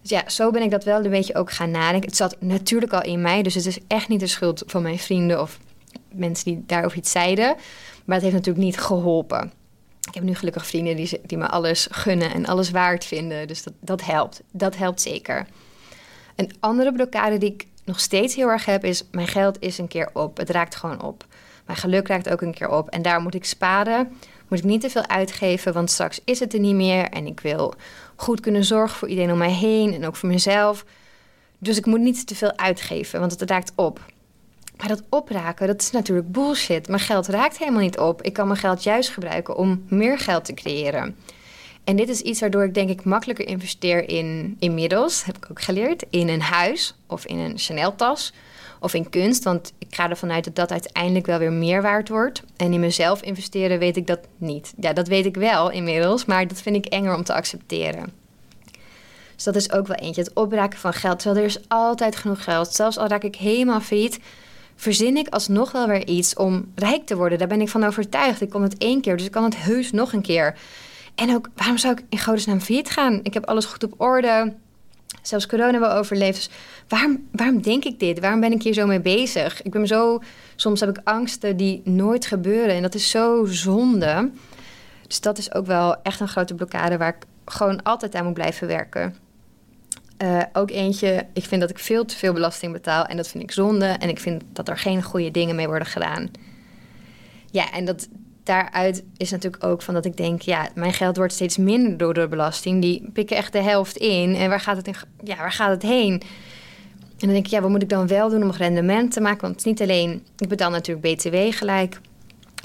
dus 0.00 0.10
ja, 0.10 0.28
zo 0.28 0.50
ben 0.50 0.62
ik 0.62 0.70
dat 0.70 0.84
wel 0.84 1.04
een 1.04 1.10
beetje 1.10 1.34
ook 1.34 1.52
gaan 1.52 1.70
nadenken. 1.70 2.08
Het 2.08 2.16
zat 2.16 2.36
natuurlijk 2.40 2.92
al 2.92 3.02
in 3.02 3.20
mij, 3.20 3.42
dus 3.42 3.54
het 3.54 3.66
is 3.66 3.78
echt 3.86 4.08
niet 4.08 4.20
de 4.20 4.26
schuld 4.26 4.62
van 4.66 4.82
mijn 4.82 4.98
vrienden 4.98 5.40
of 5.40 5.58
mensen 6.12 6.44
die 6.44 6.62
daarover 6.66 6.98
iets 6.98 7.10
zeiden. 7.10 7.56
Maar 8.04 8.14
het 8.14 8.24
heeft 8.24 8.36
natuurlijk 8.36 8.64
niet 8.64 8.78
geholpen. 8.78 9.52
Ik 10.08 10.14
heb 10.14 10.22
nu 10.22 10.34
gelukkig 10.34 10.66
vrienden 10.66 10.96
die, 10.96 11.20
die 11.26 11.38
me 11.38 11.48
alles 11.48 11.88
gunnen 11.90 12.32
en 12.32 12.46
alles 12.46 12.70
waard 12.70 13.04
vinden. 13.04 13.46
Dus 13.46 13.62
dat, 13.62 13.72
dat 13.80 14.04
helpt. 14.04 14.42
Dat 14.52 14.76
helpt 14.76 15.00
zeker. 15.00 15.46
Een 16.36 16.50
andere 16.60 16.92
blokkade 16.92 17.38
die 17.38 17.52
ik 17.52 17.66
nog 17.84 18.00
steeds 18.00 18.34
heel 18.34 18.48
erg 18.48 18.64
heb 18.64 18.84
is: 18.84 19.04
mijn 19.10 19.28
geld 19.28 19.56
is 19.60 19.78
een 19.78 19.88
keer 19.88 20.10
op. 20.12 20.36
Het 20.36 20.50
raakt 20.50 20.74
gewoon 20.74 21.02
op. 21.02 21.26
Mijn 21.66 21.78
geluk 21.78 22.08
raakt 22.08 22.28
ook 22.28 22.40
een 22.40 22.54
keer 22.54 22.68
op. 22.68 22.88
En 22.88 23.02
daar 23.02 23.20
moet 23.20 23.34
ik 23.34 23.44
sparen. 23.44 24.12
Moet 24.48 24.58
ik 24.58 24.64
niet 24.64 24.80
te 24.80 24.90
veel 24.90 25.06
uitgeven, 25.06 25.72
want 25.72 25.90
straks 25.90 26.20
is 26.24 26.40
het 26.40 26.52
er 26.52 26.60
niet 26.60 26.74
meer. 26.74 27.04
En 27.04 27.26
ik 27.26 27.40
wil 27.40 27.74
goed 28.16 28.40
kunnen 28.40 28.64
zorgen 28.64 28.98
voor 28.98 29.08
iedereen 29.08 29.32
om 29.32 29.38
mij 29.38 29.52
heen 29.52 29.94
en 29.94 30.06
ook 30.06 30.16
voor 30.16 30.28
mezelf. 30.28 30.84
Dus 31.58 31.76
ik 31.76 31.86
moet 31.86 32.00
niet 32.00 32.26
te 32.26 32.34
veel 32.34 32.56
uitgeven, 32.56 33.20
want 33.20 33.40
het 33.40 33.50
raakt 33.50 33.72
op. 33.74 34.00
Maar 34.76 34.88
dat 34.88 35.02
opraken, 35.08 35.66
dat 35.66 35.82
is 35.82 35.90
natuurlijk 35.90 36.32
bullshit. 36.32 36.88
Mijn 36.88 37.00
geld 37.00 37.26
raakt 37.26 37.58
helemaal 37.58 37.80
niet 37.80 37.98
op. 37.98 38.22
Ik 38.22 38.32
kan 38.32 38.46
mijn 38.46 38.58
geld 38.58 38.82
juist 38.82 39.08
gebruiken 39.08 39.56
om 39.56 39.84
meer 39.88 40.18
geld 40.18 40.44
te 40.44 40.54
creëren. 40.54 41.16
En 41.84 41.96
dit 41.96 42.08
is 42.08 42.20
iets 42.20 42.40
waardoor 42.40 42.64
ik 42.64 42.74
denk 42.74 42.90
ik 42.90 43.04
makkelijker 43.04 43.46
investeer 43.46 44.08
in 44.08 44.56
inmiddels, 44.58 45.24
heb 45.24 45.36
ik 45.36 45.46
ook 45.50 45.62
geleerd, 45.62 46.04
in 46.10 46.28
een 46.28 46.40
huis 46.40 46.94
of 47.06 47.26
in 47.26 47.38
een 47.38 47.58
Chanel-tas 47.58 48.32
of 48.80 48.94
in 48.94 49.10
kunst. 49.10 49.44
Want 49.44 49.72
ik 49.78 49.94
ga 49.94 50.10
ervan 50.10 50.30
uit 50.30 50.44
dat 50.44 50.54
dat 50.54 50.70
uiteindelijk 50.70 51.26
wel 51.26 51.38
weer 51.38 51.52
meer 51.52 51.82
waard 51.82 52.08
wordt. 52.08 52.42
En 52.56 52.72
in 52.72 52.80
mezelf 52.80 53.22
investeren 53.22 53.78
weet 53.78 53.96
ik 53.96 54.06
dat 54.06 54.20
niet. 54.36 54.74
Ja, 54.80 54.92
dat 54.92 55.08
weet 55.08 55.26
ik 55.26 55.36
wel 55.36 55.70
inmiddels, 55.70 56.24
maar 56.24 56.48
dat 56.48 56.62
vind 56.62 56.76
ik 56.76 56.86
enger 56.86 57.14
om 57.14 57.24
te 57.24 57.34
accepteren. 57.34 58.12
Dus 59.34 59.44
dat 59.44 59.56
is 59.56 59.72
ook 59.72 59.86
wel 59.86 59.96
eentje. 59.96 60.22
Het 60.22 60.34
opraken 60.34 60.78
van 60.78 60.92
geld. 60.92 61.18
Terwijl 61.18 61.44
er 61.44 61.50
is 61.50 61.68
altijd 61.68 62.16
genoeg 62.16 62.44
geld. 62.44 62.74
Zelfs 62.74 62.98
al 62.98 63.06
raak 63.06 63.22
ik 63.22 63.36
helemaal 63.36 63.80
failliet, 63.80 64.18
verzin 64.76 65.16
ik 65.16 65.28
alsnog 65.28 65.72
wel 65.72 65.86
weer 65.86 66.06
iets 66.06 66.34
om 66.34 66.72
rijk 66.74 67.06
te 67.06 67.16
worden. 67.16 67.38
Daar 67.38 67.48
ben 67.48 67.60
ik 67.60 67.68
van 67.68 67.84
overtuigd. 67.84 68.40
Ik 68.40 68.50
kon 68.50 68.62
het 68.62 68.78
één 68.78 69.00
keer, 69.00 69.16
dus 69.16 69.26
ik 69.26 69.32
kan 69.32 69.44
het 69.44 69.56
heus 69.56 69.92
nog 69.92 70.12
een 70.12 70.22
keer. 70.22 70.58
En 71.14 71.34
ook, 71.34 71.48
waarom 71.54 71.78
zou 71.78 71.94
ik 71.94 72.04
in 72.08 72.18
godesnaam 72.18 72.60
failliet 72.60 72.90
gaan? 72.90 73.20
Ik 73.22 73.34
heb 73.34 73.46
alles 73.46 73.64
goed 73.64 73.84
op 73.84 74.00
orde 74.00 74.54
zelfs 75.26 75.46
corona 75.46 75.80
wel 75.80 75.92
overleefd. 75.92 76.36
Dus 76.36 76.50
waarom, 76.88 77.28
waarom 77.32 77.62
denk 77.62 77.84
ik 77.84 78.00
dit? 78.00 78.20
Waarom 78.20 78.40
ben 78.40 78.52
ik 78.52 78.62
hier 78.62 78.72
zo 78.72 78.86
mee 78.86 79.00
bezig? 79.00 79.62
Ik 79.62 79.70
ben 79.70 79.86
zo, 79.86 80.22
soms 80.56 80.80
heb 80.80 80.88
ik 80.88 81.00
angsten 81.04 81.56
die 81.56 81.80
nooit 81.84 82.26
gebeuren. 82.26 82.74
En 82.74 82.82
dat 82.82 82.94
is 82.94 83.10
zo 83.10 83.44
zonde. 83.44 84.30
Dus 85.06 85.20
dat 85.20 85.38
is 85.38 85.54
ook 85.54 85.66
wel 85.66 86.02
echt 86.02 86.20
een 86.20 86.28
grote 86.28 86.54
blokkade 86.54 86.96
waar 86.96 87.16
ik 87.16 87.26
gewoon 87.44 87.82
altijd 87.82 88.14
aan 88.14 88.24
moet 88.24 88.34
blijven 88.34 88.66
werken. 88.66 89.16
Uh, 90.22 90.42
ook 90.52 90.70
eentje, 90.70 91.26
ik 91.32 91.44
vind 91.44 91.60
dat 91.60 91.70
ik 91.70 91.78
veel 91.78 92.04
te 92.04 92.16
veel 92.16 92.32
belasting 92.32 92.72
betaal 92.72 93.04
en 93.04 93.16
dat 93.16 93.28
vind 93.28 93.42
ik 93.42 93.52
zonde. 93.52 93.86
En 93.86 94.08
ik 94.08 94.18
vind 94.18 94.42
dat 94.52 94.68
er 94.68 94.78
geen 94.78 95.02
goede 95.02 95.30
dingen 95.30 95.56
mee 95.56 95.66
worden 95.66 95.88
gedaan. 95.88 96.30
Ja, 97.50 97.72
en 97.72 97.84
dat, 97.84 98.08
daaruit 98.46 99.04
is 99.16 99.30
natuurlijk 99.30 99.64
ook 99.64 99.82
van 99.82 99.94
dat 99.94 100.04
ik 100.04 100.16
denk, 100.16 100.42
ja, 100.42 100.68
mijn 100.74 100.92
geld 100.92 101.16
wordt 101.16 101.32
steeds 101.32 101.56
minder 101.56 101.96
door 101.96 102.14
de 102.14 102.28
belasting. 102.28 102.82
Die 102.82 103.10
pikken 103.12 103.36
echt 103.36 103.52
de 103.52 103.62
helft 103.62 103.96
in. 103.96 104.34
En 104.34 104.48
waar 104.48 104.60
gaat 104.60 104.76
het, 104.76 104.86
in, 104.86 104.94
ja, 105.24 105.36
waar 105.36 105.52
gaat 105.52 105.70
het 105.70 105.82
heen? 105.82 106.12
En 106.12 107.26
dan 107.26 107.28
denk 107.28 107.44
ik, 107.44 107.50
ja, 107.50 107.60
wat 107.60 107.70
moet 107.70 107.82
ik 107.82 107.88
dan 107.88 108.06
wel 108.06 108.28
doen 108.28 108.42
om 108.42 108.50
rendement 108.50 109.12
te 109.12 109.20
maken? 109.20 109.40
Want 109.40 109.52
het 109.52 109.66
is 109.66 109.72
niet 109.72 109.82
alleen, 109.82 110.26
ik 110.38 110.48
betaal 110.48 110.70
natuurlijk 110.70 111.14
BTW 111.14 111.36
gelijk, 111.50 112.00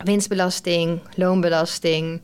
winstbelasting, 0.03 0.99
loonbelasting, 1.15 2.21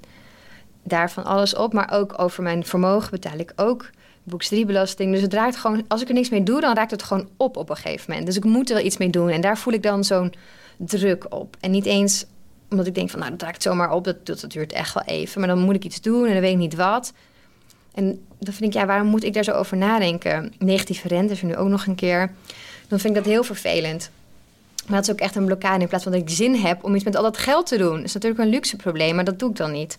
daarvan 0.83 1.23
alles 1.23 1.55
op. 1.55 1.73
Maar 1.73 1.91
ook 1.91 2.21
over 2.21 2.43
mijn 2.43 2.65
vermogen 2.65 3.11
betaal 3.11 3.37
ik 3.37 3.53
ook 3.55 3.89
boeks 4.23 4.47
3 4.47 4.65
belasting. 4.65 5.13
Dus 5.13 5.21
het 5.21 5.33
raakt 5.33 5.55
gewoon, 5.55 5.85
als 5.87 6.01
ik 6.01 6.07
er 6.07 6.13
niks 6.13 6.29
mee 6.29 6.43
doe, 6.43 6.61
dan 6.61 6.75
raakt 6.75 6.91
het 6.91 7.03
gewoon 7.03 7.29
op 7.37 7.57
op 7.57 7.69
een 7.69 7.75
gegeven 7.75 8.05
moment. 8.07 8.27
Dus 8.27 8.37
ik 8.37 8.43
moet 8.43 8.69
er 8.69 8.75
wel 8.75 8.85
iets 8.85 8.97
mee 8.97 9.09
doen. 9.09 9.29
En 9.29 9.41
daar 9.41 9.57
voel 9.57 9.73
ik 9.73 9.83
dan 9.83 10.03
zo'n 10.03 10.33
druk 10.77 11.25
op. 11.33 11.55
En 11.59 11.71
niet 11.71 11.85
eens 11.85 12.25
omdat 12.69 12.87
ik 12.87 12.95
denk 12.95 13.09
van, 13.09 13.19
nou, 13.19 13.31
dat 13.31 13.41
raakt 13.41 13.61
zomaar 13.61 13.91
op. 13.91 14.03
Dat, 14.03 14.25
dat, 14.25 14.45
duurt 14.47 14.71
echt 14.71 14.93
wel 14.93 15.03
even. 15.03 15.39
Maar 15.39 15.49
dan 15.49 15.59
moet 15.59 15.75
ik 15.75 15.83
iets 15.83 16.01
doen 16.01 16.25
en 16.25 16.31
dan 16.31 16.41
weet 16.41 16.51
ik 16.51 16.57
niet 16.57 16.75
wat. 16.75 17.13
En 17.93 18.25
dan 18.39 18.53
vind 18.53 18.73
ik, 18.73 18.79
ja, 18.79 18.85
waarom 18.85 19.07
moet 19.07 19.23
ik 19.23 19.33
daar 19.33 19.43
zo 19.43 19.51
over 19.51 19.77
nadenken? 19.77 20.53
Negatieve 20.59 21.07
rente 21.07 21.33
is 21.33 21.41
er 21.41 21.47
nu 21.47 21.55
ook 21.55 21.67
nog 21.67 21.85
een 21.85 21.95
keer. 21.95 22.31
Dan 22.87 22.99
vind 22.99 23.17
ik 23.17 23.23
dat 23.23 23.31
heel 23.31 23.43
vervelend. 23.43 24.11
Maar 24.87 24.95
dat 24.95 25.07
is 25.07 25.13
ook 25.13 25.19
echt 25.19 25.35
een 25.35 25.45
blokkade 25.45 25.81
in 25.81 25.87
plaats 25.87 26.03
van 26.03 26.11
dat 26.11 26.21
ik 26.21 26.29
zin 26.29 26.55
heb 26.55 26.83
om 26.83 26.95
iets 26.95 27.03
met 27.03 27.15
al 27.15 27.23
dat 27.23 27.37
geld 27.37 27.65
te 27.65 27.77
doen. 27.77 27.95
Dat 27.95 28.03
is 28.03 28.13
natuurlijk 28.13 28.41
een 28.41 28.49
luxe 28.49 28.75
probleem, 28.75 29.15
maar 29.15 29.23
dat 29.23 29.39
doe 29.39 29.49
ik 29.49 29.55
dan 29.55 29.71
niet. 29.71 29.97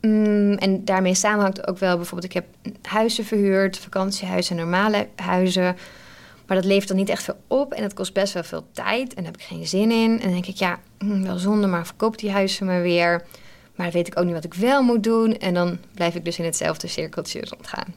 Mm, 0.00 0.52
en 0.52 0.84
daarmee 0.84 1.14
samenhangt 1.14 1.66
ook 1.66 1.78
wel 1.78 1.96
bijvoorbeeld, 1.96 2.34
ik 2.34 2.42
heb 2.42 2.74
huizen 2.82 3.24
verhuurd, 3.24 3.78
vakantiehuizen, 3.78 4.56
normale 4.56 5.08
huizen. 5.16 5.76
Maar 6.48 6.56
dat 6.56 6.66
levert 6.66 6.88
dan 6.88 6.96
niet 6.96 7.08
echt 7.08 7.22
veel 7.22 7.38
op 7.46 7.72
en 7.72 7.82
dat 7.82 7.94
kost 7.94 8.12
best 8.12 8.32
wel 8.32 8.42
veel 8.42 8.66
tijd. 8.72 9.14
En 9.14 9.22
daar 9.22 9.32
heb 9.32 9.40
ik 9.40 9.46
geen 9.46 9.66
zin 9.66 9.90
in. 9.90 10.10
En 10.10 10.22
dan 10.22 10.32
denk 10.32 10.46
ik, 10.46 10.56
ja, 10.56 10.78
mm, 10.98 11.22
wel 11.22 11.38
zonde, 11.38 11.66
maar 11.66 11.86
verkoop 11.86 12.18
die 12.18 12.30
huizen 12.30 12.66
maar 12.66 12.82
weer. 12.82 13.24
Maar 13.74 13.90
weet 13.90 14.06
ik 14.06 14.18
ook 14.18 14.24
niet 14.24 14.34
wat 14.34 14.44
ik 14.44 14.54
wel 14.54 14.82
moet 14.82 15.02
doen. 15.02 15.38
En 15.38 15.54
dan 15.54 15.78
blijf 15.94 16.14
ik 16.14 16.24
dus 16.24 16.38
in 16.38 16.44
hetzelfde 16.44 16.86
cirkeltje 16.86 17.44
rondgaan. 17.50 17.94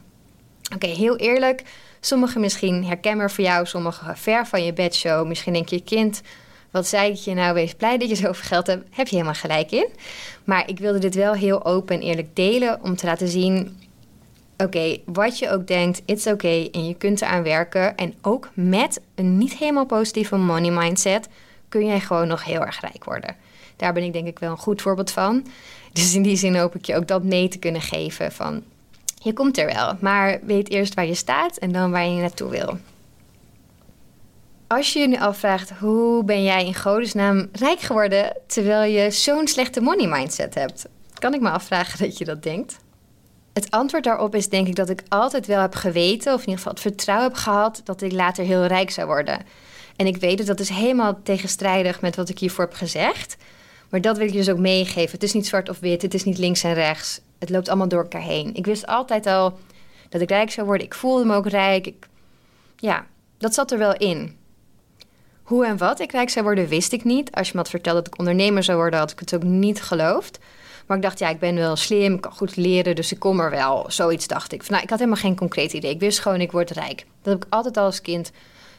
Oké, 0.74 0.86
heel 0.86 1.16
eerlijk. 1.16 1.62
Sommige 2.00 2.38
misschien 2.38 2.84
herkenbaar 2.84 3.30
voor 3.30 3.44
jou, 3.44 3.66
sommige 3.66 4.12
ver 4.14 4.46
van 4.46 4.64
je 4.64 4.72
bedshow. 4.72 5.26
Misschien 5.26 5.52
denk 5.52 5.68
je, 5.68 5.82
kind, 5.82 6.20
wat 6.70 6.86
zei 6.86 7.12
ik 7.12 7.16
je 7.16 7.34
nou? 7.34 7.54
Wees 7.54 7.74
blij 7.74 7.98
dat 7.98 8.08
je 8.08 8.14
zoveel 8.14 8.48
geld 8.48 8.66
hebt. 8.66 8.86
Heb 8.90 9.06
je 9.06 9.14
helemaal 9.14 9.34
gelijk 9.34 9.70
in. 9.70 9.88
Maar 10.44 10.68
ik 10.68 10.78
wilde 10.78 10.98
dit 10.98 11.14
wel 11.14 11.32
heel 11.32 11.64
open 11.64 11.94
en 11.96 12.02
eerlijk 12.02 12.36
delen 12.36 12.82
om 12.82 12.96
te 12.96 13.06
laten 13.06 13.28
zien... 13.28 13.80
Oké, 14.62 14.98
wat 15.04 15.38
je 15.38 15.50
ook 15.50 15.66
denkt, 15.66 16.02
it's 16.04 16.26
oké 16.26 16.34
okay, 16.34 16.68
en 16.72 16.86
je 16.86 16.94
kunt 16.94 17.22
eraan 17.22 17.42
werken. 17.42 17.96
En 17.96 18.14
ook 18.22 18.48
met 18.54 19.00
een 19.14 19.38
niet 19.38 19.54
helemaal 19.54 19.86
positieve 19.86 20.36
money 20.36 20.70
mindset 20.70 21.28
kun 21.68 21.86
jij 21.86 22.00
gewoon 22.00 22.28
nog 22.28 22.44
heel 22.44 22.60
erg 22.60 22.80
rijk 22.80 23.04
worden. 23.04 23.36
Daar 23.76 23.92
ben 23.92 24.02
ik 24.02 24.12
denk 24.12 24.26
ik 24.26 24.38
wel 24.38 24.50
een 24.50 24.56
goed 24.56 24.82
voorbeeld 24.82 25.10
van. 25.10 25.42
Dus 25.92 26.14
in 26.14 26.22
die 26.22 26.36
zin 26.36 26.56
hoop 26.56 26.74
ik 26.74 26.84
je 26.84 26.96
ook 26.96 27.08
dat 27.08 27.22
mee 27.22 27.48
te 27.48 27.58
kunnen 27.58 27.80
geven 27.80 28.32
van 28.32 28.62
je 29.22 29.32
komt 29.32 29.58
er 29.58 29.66
wel, 29.66 29.96
maar 30.00 30.40
weet 30.42 30.70
eerst 30.70 30.94
waar 30.94 31.06
je 31.06 31.14
staat 31.14 31.56
en 31.56 31.72
dan 31.72 31.90
waar 31.90 32.06
je 32.06 32.20
naartoe 32.20 32.50
wil. 32.50 32.78
Als 34.66 34.92
je 34.92 34.98
je 34.98 35.08
nu 35.08 35.16
afvraagt 35.16 35.70
hoe 35.70 36.24
ben 36.24 36.42
jij 36.42 36.66
in 36.66 36.74
godesnaam 36.74 37.48
rijk 37.52 37.80
geworden 37.80 38.36
terwijl 38.46 38.92
je 38.92 39.10
zo'n 39.10 39.48
slechte 39.48 39.80
money 39.80 40.06
mindset 40.08 40.54
hebt, 40.54 40.86
kan 41.18 41.34
ik 41.34 41.40
me 41.40 41.50
afvragen 41.50 41.98
dat 42.06 42.18
je 42.18 42.24
dat 42.24 42.42
denkt. 42.42 42.76
Het 43.52 43.70
antwoord 43.70 44.04
daarop 44.04 44.34
is 44.34 44.48
denk 44.48 44.66
ik 44.66 44.74
dat 44.74 44.88
ik 44.88 45.02
altijd 45.08 45.46
wel 45.46 45.60
heb 45.60 45.74
geweten, 45.74 46.32
of 46.32 46.40
in 46.40 46.48
ieder 46.48 46.56
geval 46.56 46.72
het 46.72 46.80
vertrouwen 46.80 47.28
heb 47.28 47.36
gehad, 47.36 47.80
dat 47.84 48.02
ik 48.02 48.12
later 48.12 48.44
heel 48.44 48.64
rijk 48.64 48.90
zou 48.90 49.06
worden. 49.06 49.42
En 49.96 50.06
ik 50.06 50.16
weet 50.16 50.38
het, 50.38 50.46
dat 50.46 50.60
is 50.60 50.68
helemaal 50.68 51.20
tegenstrijdig 51.22 52.00
met 52.00 52.16
wat 52.16 52.28
ik 52.28 52.38
hiervoor 52.38 52.64
heb 52.64 52.74
gezegd. 52.74 53.36
Maar 53.88 54.00
dat 54.00 54.16
wil 54.16 54.26
ik 54.26 54.32
dus 54.32 54.50
ook 54.50 54.58
meegeven. 54.58 55.10
Het 55.10 55.22
is 55.22 55.32
niet 55.32 55.46
zwart 55.46 55.68
of 55.68 55.78
wit, 55.80 56.02
het 56.02 56.14
is 56.14 56.24
niet 56.24 56.38
links 56.38 56.62
en 56.62 56.74
rechts. 56.74 57.20
Het 57.38 57.50
loopt 57.50 57.68
allemaal 57.68 57.88
door 57.88 58.02
elkaar 58.02 58.22
heen. 58.22 58.54
Ik 58.54 58.66
wist 58.66 58.86
altijd 58.86 59.26
al 59.26 59.58
dat 60.08 60.20
ik 60.20 60.28
rijk 60.28 60.50
zou 60.50 60.66
worden. 60.66 60.86
Ik 60.86 60.94
voelde 60.94 61.24
me 61.24 61.34
ook 61.34 61.48
rijk. 61.48 61.86
Ik, 61.86 62.08
ja, 62.76 63.06
dat 63.38 63.54
zat 63.54 63.70
er 63.70 63.78
wel 63.78 63.96
in. 63.96 64.36
Hoe 65.42 65.66
en 65.66 65.76
wat 65.76 66.00
ik 66.00 66.12
rijk 66.12 66.30
zou 66.30 66.44
worden, 66.44 66.68
wist 66.68 66.92
ik 66.92 67.04
niet. 67.04 67.32
Als 67.32 67.46
je 67.46 67.52
me 67.52 67.58
had 67.58 67.70
verteld 67.70 67.96
dat 67.96 68.06
ik 68.06 68.18
ondernemer 68.18 68.62
zou 68.62 68.78
worden, 68.78 68.98
had 68.98 69.10
ik 69.10 69.18
het 69.18 69.34
ook 69.34 69.42
niet 69.42 69.82
geloofd. 69.82 70.38
Maar 70.86 70.96
ik 70.96 71.02
dacht, 71.02 71.18
ja, 71.18 71.28
ik 71.28 71.38
ben 71.38 71.54
wel 71.54 71.76
slim, 71.76 72.14
ik 72.14 72.20
kan 72.20 72.32
goed 72.32 72.56
leren, 72.56 72.94
dus 72.96 73.12
ik 73.12 73.18
kom 73.18 73.40
er 73.40 73.50
wel. 73.50 73.84
Zoiets 73.88 74.26
dacht 74.26 74.52
ik. 74.52 74.68
Nou, 74.68 74.82
ik 74.82 74.90
had 74.90 74.98
helemaal 74.98 75.20
geen 75.20 75.36
concreet 75.36 75.72
idee. 75.72 75.90
Ik 75.90 76.00
wist 76.00 76.18
gewoon, 76.18 76.40
ik 76.40 76.52
word 76.52 76.70
rijk. 76.70 77.06
Dat 77.22 77.32
heb 77.32 77.44
ik 77.44 77.52
altijd 77.52 77.76
al 77.76 77.84
als 77.84 78.00
kind 78.00 78.32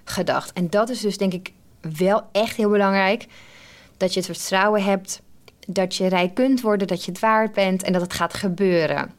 gedacht. 0.04 0.54
En 0.54 0.70
dat 0.70 0.90
is 0.90 1.00
dus 1.00 1.18
denk 1.18 1.34
ik 1.34 1.52
wel 1.98 2.22
echt 2.32 2.56
heel 2.56 2.70
belangrijk. 2.70 3.26
Dat 3.98 4.14
je 4.14 4.20
het 4.20 4.38
vertrouwen 4.38 4.84
hebt 4.84 5.22
dat 5.68 5.96
je 5.96 6.08
rijk 6.08 6.34
kunt 6.34 6.62
worden, 6.62 6.88
dat 6.88 7.06
je 7.06 7.12
het 7.12 7.20
waard 7.20 7.54
bent 7.54 7.84
en 7.84 7.94
dat 7.94 8.02
het 8.02 8.14
gaat 8.14 8.34
gebeuren. 8.34 9.12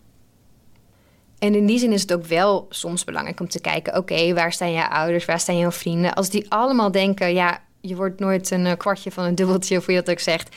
En 1.38 1.54
in 1.54 1.66
die 1.66 1.78
zin 1.78 1.92
is 1.92 2.00
het 2.00 2.12
ook 2.12 2.24
wel 2.24 2.66
soms 2.70 3.04
belangrijk 3.04 3.40
om 3.40 3.48
te 3.48 3.60
kijken: 3.60 3.96
oké, 3.96 4.34
waar 4.34 4.52
staan 4.52 4.72
je 4.72 4.88
ouders, 4.88 5.24
waar 5.24 5.40
staan 5.40 5.58
jouw 5.58 5.70
vrienden? 5.70 6.14
Als 6.14 6.30
die 6.30 6.50
allemaal 6.50 6.90
denken: 6.90 7.34
ja, 7.34 7.58
je 7.80 7.96
wordt 7.96 8.20
nooit 8.20 8.50
een 8.50 8.66
eh, 8.66 8.76
kwartje 8.76 9.10
van 9.10 9.24
een 9.24 9.34
dubbeltje, 9.34 9.76
of 9.76 9.84
hoe 9.84 9.94
je 9.94 10.00
dat 10.00 10.10
ook 10.10 10.20
zegt. 10.20 10.56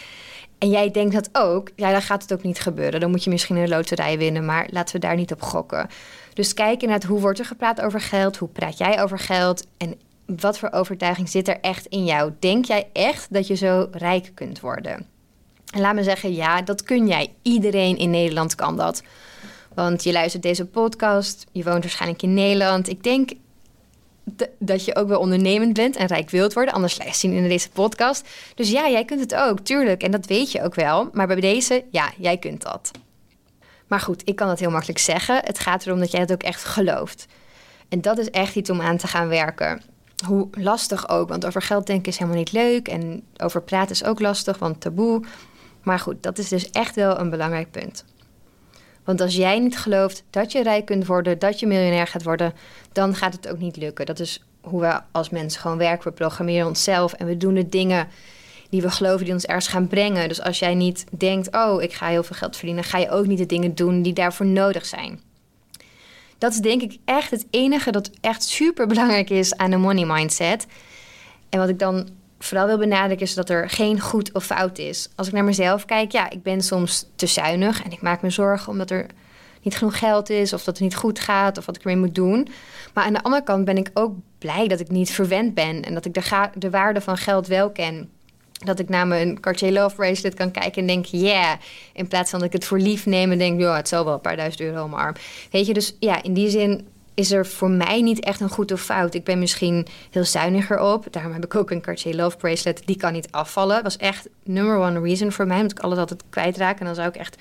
En 0.58 0.70
jij 0.70 0.92
denkt 0.92 1.14
dat 1.14 1.30
ook, 1.32 1.70
ja, 1.76 1.92
dan 1.92 2.02
gaat 2.02 2.22
het 2.22 2.34
ook 2.34 2.44
niet 2.44 2.60
gebeuren. 2.60 3.00
Dan 3.00 3.10
moet 3.10 3.24
je 3.24 3.30
misschien 3.30 3.56
een 3.56 3.70
loterij 3.70 4.18
winnen, 4.18 4.46
maar 4.46 4.68
laten 4.72 4.96
we 4.96 5.02
daar 5.02 5.16
niet 5.16 5.32
op 5.32 5.42
gokken. 5.42 5.90
Dus 6.34 6.54
kijken 6.54 6.88
naar 6.88 7.06
hoe 7.08 7.20
wordt 7.20 7.40
er 7.40 7.46
gepraat 7.46 7.82
over 7.82 8.02
geld, 8.02 8.38
hoe 8.38 8.50
praat 8.50 8.78
jij 8.78 9.02
over 9.02 9.20
geld 9.20 9.68
en 9.78 9.96
wat 10.26 10.60
voor 10.60 10.72
overtuiging 10.72 11.30
zit 11.30 11.48
er 11.48 11.60
echt 11.62 11.86
in 11.86 12.06
jou? 12.06 12.32
Denk 12.40 12.66
jij 12.66 12.88
echt 12.94 13.34
dat 13.34 13.48
je 13.48 13.56
zo 13.56 13.88
rijk 13.92 14.32
kunt 14.34 14.60
worden? 14.60 15.06
En 15.74 15.82
laat 15.82 15.96
me 15.96 16.04
zeggen, 16.04 16.34
ja, 16.34 16.62
dat 16.62 16.84
kun 16.84 17.08
jij. 17.08 17.34
Iedereen 17.42 17.98
in 17.98 18.10
Nederland 18.10 18.56
kan 18.56 18.78
dat. 18.78 19.04
Want 19.74 20.04
je 20.04 20.12
luistert 20.12 20.44
deze 20.44 20.66
podcast, 20.66 21.46
je 21.52 21.64
woont 21.64 21.84
waarschijnlijk 21.84 22.22
in 22.22 22.34
Nederland. 22.34 22.90
Ik 22.90 23.04
denk 23.04 23.32
dat 24.60 24.86
je 24.86 24.96
ook 24.96 25.08
wel 25.08 25.20
ondernemend 25.20 25.74
bent 25.74 25.96
en 25.96 26.08
rijk 26.08 26.30
wilt 26.30 26.54
worden. 26.54 26.74
Anders 26.74 26.98
luister 26.98 27.30
je 27.30 27.36
in 27.36 27.48
deze 27.48 27.70
podcast. 27.70 28.28
Dus 28.56 28.70
ja, 28.70 28.90
jij 28.90 29.06
kunt 29.06 29.20
het 29.20 29.36
ook, 29.36 29.60
tuurlijk. 29.60 30.04
En 30.04 30.12
dat 30.12 30.26
weet 30.26 30.52
je 30.52 30.64
ook 30.64 30.76
wel. 30.76 31.10
Maar 31.14 31.28
bij 31.28 31.40
deze, 31.40 31.84
ja, 31.92 32.12
jij 32.18 32.38
kunt 32.38 32.62
dat. 32.62 32.92
Maar 33.88 34.00
goed, 34.00 34.22
ik 34.26 34.36
kan 34.36 34.48
dat 34.48 34.60
heel 34.60 34.72
makkelijk 34.72 35.00
zeggen. 35.00 35.36
Het 35.44 35.60
gaat 35.60 35.86
erom 35.86 36.00
dat 36.00 36.12
jij 36.12 36.22
het 36.22 36.32
ook 36.32 36.44
echt 36.44 36.64
gelooft. 36.64 37.26
En 37.90 38.02
dat 38.02 38.18
is 38.18 38.30
echt 38.30 38.56
iets 38.56 38.70
om 38.70 38.82
aan 38.82 38.98
te 38.98 39.08
gaan 39.08 39.28
werken. 39.28 39.82
Hoe 40.26 40.48
lastig 40.52 41.10
ook, 41.10 41.30
want 41.30 41.46
over 41.46 41.62
geld 41.62 41.88
denken 41.88 42.12
is 42.12 42.18
helemaal 42.18 42.40
niet 42.40 42.52
leuk. 42.52 42.88
En 42.88 43.24
over 43.38 43.62
praten 43.62 43.92
is 43.92 44.04
ook 44.04 44.20
lastig, 44.20 44.58
want 44.58 44.82
taboe. 44.82 45.24
Maar 45.84 46.00
goed, 46.00 46.24
dat 46.24 46.38
is 46.38 46.50
dus 46.50 46.72
echt 46.72 46.96
wel 46.96 47.20
een 47.20 47.30
belangrijk 47.30 47.72
punt. 47.72 48.06
Want 49.08 49.22
als 49.22 49.36
jij 49.36 49.60
niet 49.60 49.78
gelooft 49.78 50.24
dat 50.30 50.52
je 50.52 50.64
rijk 50.64 50.86
kunt 50.86 51.06
worden, 51.06 51.40
dat 51.40 51.60
je 51.60 51.68
miljonair 51.68 52.08
gaat 52.08 52.24
worden, 52.24 52.54
dan 52.92 53.16
gaat 53.16 53.34
het 53.34 53.48
ook 53.48 53.60
niet 53.60 53.78
lukken. 53.78 54.06
Dat 54.06 54.20
is 54.20 54.44
hoe 54.62 54.82
we 54.82 55.00
als 55.12 55.30
mensen 55.30 55.62
gewoon 55.62 55.78
werken. 55.78 56.08
We 56.08 56.14
programmeren 56.14 56.68
onszelf 56.68 57.14
en 57.14 57.28
we 57.28 57.38
doen 57.38 57.54
de 57.54 57.70
dingen 57.70 58.08
die 58.70 58.82
we 58.82 58.92
geloven 58.92 59.26
die 59.26 59.34
ons 59.34 59.46
ergens 59.46 59.68
gaan 59.68 59.88
brengen. 59.88 60.28
Dus 60.28 60.42
als 60.42 60.60
jij 60.60 60.76
niet 60.76 61.06
denkt, 61.10 61.56
oh, 61.56 61.82
ik 61.82 61.94
ga 61.94 62.08
heel 62.08 62.24
veel 62.24 62.36
geld 62.36 62.56
verdienen, 62.56 62.84
ga 62.84 62.98
je 62.98 63.10
ook 63.10 63.26
niet 63.26 63.38
de 63.38 63.46
dingen 63.46 63.76
doen 63.76 64.02
die 64.02 64.14
daarvoor 64.14 64.46
nodig 64.46 64.86
zijn. 64.86 65.20
Dat 66.38 66.52
is 66.52 66.60
denk 66.60 66.82
ik 66.82 66.98
echt 67.06 67.32
het 67.32 67.46
enige 67.50 67.92
dat 67.92 68.10
echt 68.22 68.44
super 68.44 68.88
belangrijk 68.88 69.30
is 69.30 69.56
aan 69.56 69.72
de 69.72 69.78
money 69.78 70.06
mindset. 70.06 70.66
En 71.50 71.60
wat 71.60 71.70
ik 71.70 71.80
dan 71.80 72.08
vooral 72.40 72.68
wil 72.68 72.78
benadrukken 72.78 73.26
is 73.26 73.34
dat 73.34 73.50
er 73.50 73.70
geen 73.70 74.00
goed 74.00 74.34
of 74.34 74.46
fout 74.46 74.78
is. 74.78 75.10
Als 75.16 75.28
ik 75.28 75.34
naar 75.34 75.44
mezelf 75.44 75.86
kijk, 75.86 76.12
ja, 76.12 76.30
ik 76.30 76.44
ben 76.44 76.62
soms 76.62 77.06
te 77.16 77.26
zuinig 77.26 77.84
en 77.84 77.92
ik 77.92 78.02
maak 78.02 78.22
me 78.22 78.30
zorgen 78.30 78.72
omdat 78.72 78.92
er 78.92 79.06
niet 79.62 79.78
genoeg 79.78 80.00
geld 80.00 80.30
is 80.30 80.54
of 80.54 80.64
dat 80.64 80.74
het 80.74 80.84
niet 80.84 80.96
goed 80.96 81.20
gaat 81.20 81.58
of 81.58 81.66
wat 81.66 81.76
ik 81.76 81.82
ermee 81.82 81.98
moet 81.98 82.16
doen. 82.16 82.48
Maar 82.94 83.04
aan 83.04 83.14
de 83.14 83.24
andere 83.24 83.44
kant 83.44 83.66
ben 83.66 83.78
ik 83.78 83.90
ook 83.94 84.14
blij 84.38 84.68
dat 84.68 84.80
ik 84.80 84.90
niet 84.90 85.12
verwend 85.12 85.54
ben 85.54 85.82
en 85.82 85.94
dat 85.94 86.06
ik 86.06 86.14
de, 86.14 86.50
de 86.54 86.70
waarde 86.70 87.02
van 87.02 87.18
geld 87.18 87.48
wel 87.48 87.72
ken. 87.72 88.10
Dat 88.52 88.80
ik 88.80 88.90
naar 88.90 89.08
mijn 89.08 89.40
Cartier 89.40 89.72
Love 89.72 89.96
Bracelet 89.96 90.34
kan 90.34 90.52
kijken 90.52 90.82
en 90.82 90.88
denk, 90.88 91.06
yeah. 91.06 91.54
In 91.94 92.08
plaats 92.08 92.30
van 92.30 92.40
dat 92.40 92.48
ik 92.48 92.54
het 92.54 92.66
voor 92.66 92.80
lief 92.80 93.06
neem 93.06 93.32
en 93.32 93.38
denk, 93.38 93.60
ja, 93.60 93.76
het 93.76 93.88
zal 93.88 94.06
wel 94.06 94.14
een 94.14 94.22
paar 94.22 94.36
duizend 94.36 94.62
euro 94.62 94.88
mijn 94.88 95.02
arm. 95.02 95.16
Weet 95.52 95.66
je, 95.66 95.74
dus 95.74 95.96
ja, 96.00 96.24
in 96.24 96.34
die 96.34 96.50
zin 96.50 96.88
is 97.18 97.32
er 97.32 97.46
voor 97.46 97.70
mij 97.70 98.02
niet 98.02 98.20
echt 98.20 98.40
een 98.40 98.50
goed 98.50 98.72
of 98.72 98.82
fout. 98.82 99.14
Ik 99.14 99.24
ben 99.24 99.40
misschien 99.40 99.88
heel 100.10 100.24
zuiniger 100.24 100.80
op. 100.80 101.06
Daarom 101.12 101.34
heb 101.34 101.46
ik 101.46 101.56
ook 101.56 101.72
een 101.72 101.82
Cartier 101.82 102.16
Love 102.16 102.38
Bracelet. 102.38 102.82
Die 102.86 102.98
kan 102.98 103.14
niet 103.14 103.32
afvallen. 103.32 103.74
Dat 103.74 103.84
was 103.84 103.98
echt 103.98 104.30
number 104.44 104.78
one 104.78 105.00
reason 105.00 105.32
voor 105.32 105.48
mij. 105.48 105.56
Omdat 105.56 105.78
ik 105.78 105.84
alles 105.84 105.98
altijd 105.98 106.24
kwijtraak. 106.30 106.80
En 106.80 106.86
dan 106.86 106.96
zou 106.96 107.08
ik 107.08 107.16
echt 107.16 107.38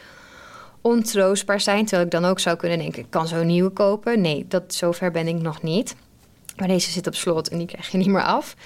ontroostbaar 0.80 1.60
zijn. 1.60 1.84
Terwijl 1.84 2.04
ik 2.04 2.10
dan 2.10 2.24
ook 2.24 2.40
zou 2.40 2.56
kunnen 2.56 2.78
denken, 2.78 3.02
ik 3.02 3.10
kan 3.10 3.28
zo'n 3.28 3.46
nieuwe 3.46 3.70
kopen. 3.70 4.20
Nee, 4.20 4.44
dat, 4.48 4.74
zover 4.74 5.10
ben 5.10 5.28
ik 5.28 5.40
nog 5.40 5.62
niet. 5.62 5.96
Maar 6.56 6.68
deze 6.68 6.90
zit 6.90 7.06
op 7.06 7.14
slot 7.14 7.48
en 7.48 7.58
die 7.58 7.66
krijg 7.66 7.88
je 7.88 7.98
niet 7.98 8.06
meer 8.06 8.24
af. 8.24 8.56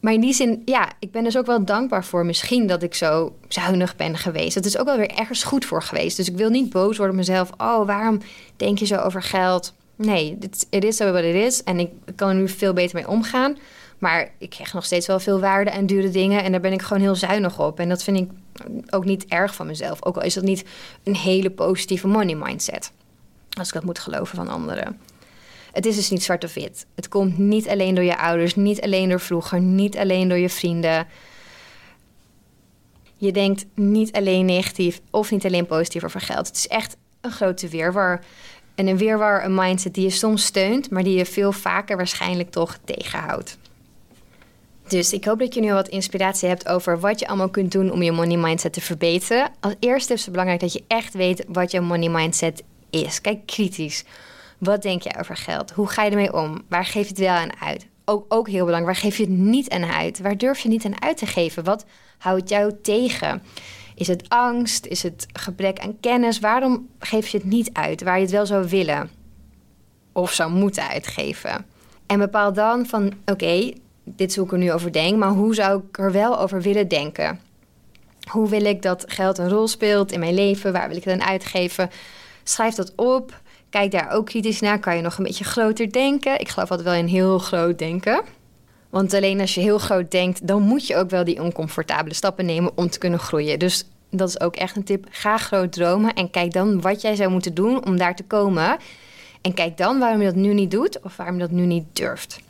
Maar 0.00 0.12
in 0.12 0.20
die 0.20 0.34
zin, 0.34 0.62
ja, 0.64 0.88
ik 0.98 1.10
ben 1.10 1.24
dus 1.24 1.36
ook 1.36 1.46
wel 1.46 1.64
dankbaar 1.64 2.04
voor 2.04 2.26
misschien 2.26 2.66
dat 2.66 2.82
ik 2.82 2.94
zo 2.94 3.36
zuinig 3.48 3.96
ben 3.96 4.16
geweest. 4.16 4.54
Het 4.54 4.66
is 4.66 4.78
ook 4.78 4.86
wel 4.86 4.96
weer 4.96 5.10
ergens 5.10 5.44
goed 5.44 5.64
voor 5.64 5.82
geweest. 5.82 6.16
Dus 6.16 6.28
ik 6.28 6.36
wil 6.36 6.50
niet 6.50 6.70
boos 6.70 6.96
worden 6.96 7.14
op 7.14 7.26
mezelf. 7.26 7.50
Oh, 7.58 7.86
waarom 7.86 8.20
denk 8.56 8.78
je 8.78 8.86
zo 8.86 8.96
over 8.96 9.22
geld? 9.22 9.74
Nee, 9.96 10.38
het 10.70 10.84
is 10.84 10.96
zo 10.96 11.12
wat 11.12 11.24
het 11.24 11.34
is. 11.34 11.62
En 11.62 11.78
ik 11.78 11.90
kan 12.14 12.28
er 12.28 12.34
nu 12.34 12.48
veel 12.48 12.72
beter 12.72 12.96
mee 12.96 13.08
omgaan. 13.08 13.58
Maar 13.98 14.32
ik 14.38 14.50
krijg 14.50 14.72
nog 14.72 14.84
steeds 14.84 15.06
wel 15.06 15.20
veel 15.20 15.40
waarde 15.40 15.70
en 15.70 15.86
dure 15.86 16.10
dingen. 16.10 16.42
En 16.42 16.52
daar 16.52 16.60
ben 16.60 16.72
ik 16.72 16.82
gewoon 16.82 17.02
heel 17.02 17.14
zuinig 17.14 17.60
op. 17.60 17.80
En 17.80 17.88
dat 17.88 18.02
vind 18.02 18.16
ik 18.16 18.30
ook 18.90 19.04
niet 19.04 19.24
erg 19.24 19.54
van 19.54 19.66
mezelf. 19.66 20.04
Ook 20.04 20.16
al 20.16 20.22
is 20.22 20.34
dat 20.34 20.44
niet 20.44 20.64
een 21.02 21.16
hele 21.16 21.50
positieve 21.50 22.06
money 22.06 22.34
mindset. 22.34 22.92
Als 23.58 23.68
ik 23.68 23.74
dat 23.74 23.84
moet 23.84 23.98
geloven 23.98 24.36
van 24.36 24.48
anderen. 24.48 25.00
Het 25.72 25.86
is 25.86 25.96
dus 25.96 26.10
niet 26.10 26.22
zwart 26.22 26.44
of 26.44 26.54
wit. 26.54 26.86
Het 26.94 27.08
komt 27.08 27.38
niet 27.38 27.68
alleen 27.68 27.94
door 27.94 28.04
je 28.04 28.18
ouders, 28.18 28.54
niet 28.54 28.80
alleen 28.80 29.08
door 29.08 29.20
vroeger, 29.20 29.60
niet 29.60 29.96
alleen 29.96 30.28
door 30.28 30.38
je 30.38 30.48
vrienden. 30.48 31.06
Je 33.16 33.32
denkt 33.32 33.66
niet 33.74 34.12
alleen 34.12 34.44
negatief 34.44 35.00
of 35.10 35.30
niet 35.30 35.44
alleen 35.44 35.66
positief 35.66 36.04
over 36.04 36.20
geld. 36.20 36.46
Het 36.46 36.56
is 36.56 36.68
echt 36.68 36.96
een 37.20 37.30
grote 37.30 37.68
weerwar. 37.68 38.24
En 38.74 38.86
een 38.86 38.98
weerwar, 38.98 39.44
een 39.44 39.54
mindset 39.54 39.94
die 39.94 40.04
je 40.04 40.10
soms 40.10 40.44
steunt, 40.44 40.90
maar 40.90 41.02
die 41.02 41.16
je 41.16 41.26
veel 41.26 41.52
vaker 41.52 41.96
waarschijnlijk 41.96 42.50
toch 42.50 42.78
tegenhoudt. 42.84 43.58
Dus 44.88 45.12
ik 45.12 45.24
hoop 45.24 45.38
dat 45.38 45.54
je 45.54 45.60
nu 45.60 45.72
wat 45.72 45.88
inspiratie 45.88 46.48
hebt 46.48 46.68
over 46.68 47.00
wat 47.00 47.18
je 47.18 47.26
allemaal 47.26 47.48
kunt 47.48 47.72
doen 47.72 47.90
om 47.90 48.02
je 48.02 48.12
money 48.12 48.36
mindset 48.36 48.72
te 48.72 48.80
verbeteren. 48.80 49.50
Als 49.60 49.74
eerste 49.78 50.12
is 50.12 50.20
het 50.20 50.30
belangrijk 50.30 50.60
dat 50.60 50.72
je 50.72 50.84
echt 50.88 51.14
weet 51.14 51.44
wat 51.48 51.70
je 51.70 51.80
money 51.80 52.08
mindset 52.08 52.62
is. 52.90 53.20
Kijk 53.20 53.46
kritisch. 53.46 54.04
Wat 54.58 54.82
denk 54.82 55.02
je 55.02 55.18
over 55.18 55.36
geld? 55.36 55.70
Hoe 55.70 55.88
ga 55.88 56.02
je 56.02 56.10
ermee 56.10 56.32
om? 56.32 56.62
Waar 56.68 56.84
geef 56.84 57.02
je 57.02 57.08
het 57.08 57.18
wel 57.18 57.28
aan 57.28 57.60
uit? 57.60 57.86
Ook, 58.04 58.24
ook 58.28 58.48
heel 58.48 58.64
belangrijk, 58.64 59.00
waar 59.00 59.10
geef 59.10 59.16
je 59.16 59.22
het 59.22 59.38
niet 59.38 59.70
aan 59.70 59.84
uit? 59.84 60.20
Waar 60.20 60.38
durf 60.38 60.58
je 60.58 60.68
niet 60.68 60.84
aan 60.84 61.02
uit 61.02 61.16
te 61.16 61.26
geven? 61.26 61.64
Wat 61.64 61.84
houdt 62.18 62.48
jou 62.48 62.72
tegen? 62.82 63.42
Is 63.94 64.06
het 64.06 64.28
angst? 64.28 64.86
Is 64.86 65.02
het 65.02 65.26
gebrek 65.32 65.78
aan 65.78 66.00
kennis? 66.00 66.38
Waarom 66.38 66.88
geef 66.98 67.28
je 67.28 67.38
het 67.38 67.46
niet 67.46 67.70
uit 67.72 68.02
waar 68.02 68.16
je 68.16 68.22
het 68.22 68.30
wel 68.30 68.46
zou 68.46 68.68
willen 68.68 69.10
of 70.12 70.32
zou 70.32 70.50
moeten 70.50 70.88
uitgeven? 70.88 71.66
En 72.06 72.18
bepaal 72.18 72.52
dan 72.52 72.86
van 72.86 73.12
oké, 73.26 73.72
dit 74.04 74.30
is 74.30 74.36
hoe 74.36 74.44
ik 74.44 74.52
er 74.52 74.58
nu 74.58 74.72
over 74.72 74.92
denk, 74.92 75.18
maar 75.18 75.30
hoe 75.30 75.54
zou 75.54 75.82
ik 75.88 75.98
er 75.98 76.12
wel 76.12 76.38
over 76.38 76.62
willen 76.62 76.88
denken? 76.88 77.40
Hoe 78.30 78.48
wil 78.48 78.64
ik 78.64 78.82
dat 78.82 79.04
geld 79.06 79.38
een 79.38 79.48
rol 79.48 79.68
speelt 79.68 80.12
in 80.12 80.20
mijn 80.20 80.34
leven? 80.34 80.72
Waar 80.72 80.88
wil 80.88 80.96
ik 80.96 81.04
het 81.04 81.20
aan 81.20 81.28
uitgeven? 81.28 81.90
Schrijf 82.42 82.74
dat 82.74 82.92
op. 82.96 83.40
Kijk 83.70 83.90
daar 83.90 84.10
ook 84.10 84.26
kritisch 84.26 84.60
naar. 84.60 84.78
Kan 84.78 84.96
je 84.96 85.02
nog 85.02 85.18
een 85.18 85.24
beetje 85.24 85.44
groter 85.44 85.92
denken? 85.92 86.40
Ik 86.40 86.48
geloof 86.48 86.70
altijd 86.70 86.88
wel 86.88 86.98
in 86.98 87.06
heel 87.06 87.38
groot 87.38 87.78
denken. 87.78 88.22
Want 88.94 89.14
alleen 89.14 89.40
als 89.40 89.54
je 89.54 89.60
heel 89.60 89.78
groot 89.78 90.10
denkt, 90.10 90.46
dan 90.46 90.62
moet 90.62 90.86
je 90.86 90.96
ook 90.96 91.10
wel 91.10 91.24
die 91.24 91.42
oncomfortabele 91.42 92.14
stappen 92.14 92.46
nemen 92.46 92.72
om 92.74 92.90
te 92.90 92.98
kunnen 92.98 93.18
groeien. 93.18 93.58
Dus 93.58 93.84
dat 94.10 94.28
is 94.28 94.40
ook 94.40 94.56
echt 94.56 94.76
een 94.76 94.84
tip. 94.84 95.06
Ga 95.10 95.36
groot 95.36 95.72
dromen 95.72 96.14
en 96.14 96.30
kijk 96.30 96.52
dan 96.52 96.80
wat 96.80 97.00
jij 97.00 97.14
zou 97.14 97.30
moeten 97.30 97.54
doen 97.54 97.86
om 97.86 97.96
daar 97.96 98.16
te 98.16 98.22
komen. 98.22 98.76
En 99.40 99.54
kijk 99.54 99.76
dan 99.76 99.98
waarom 99.98 100.20
je 100.20 100.26
dat 100.26 100.34
nu 100.34 100.54
niet 100.54 100.70
doet 100.70 101.00
of 101.02 101.16
waarom 101.16 101.34
je 101.34 101.40
dat 101.40 101.50
nu 101.50 101.66
niet 101.66 101.84
durft. 101.92 102.40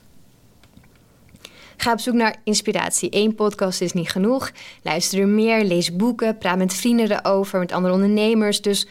Ga 1.76 1.92
op 1.92 2.00
zoek 2.00 2.14
naar 2.14 2.36
inspiratie. 2.44 3.16
Eén 3.16 3.34
podcast 3.34 3.80
is 3.80 3.92
niet 3.92 4.10
genoeg. 4.10 4.50
Luister 4.82 5.20
er 5.20 5.28
meer, 5.28 5.64
lees 5.64 5.96
boeken, 5.96 6.38
praat 6.38 6.58
met 6.58 6.74
vrienden 6.74 7.10
erover, 7.10 7.58
met 7.58 7.72
andere 7.72 7.94
ondernemers. 7.94 8.62
Dus 8.62 8.86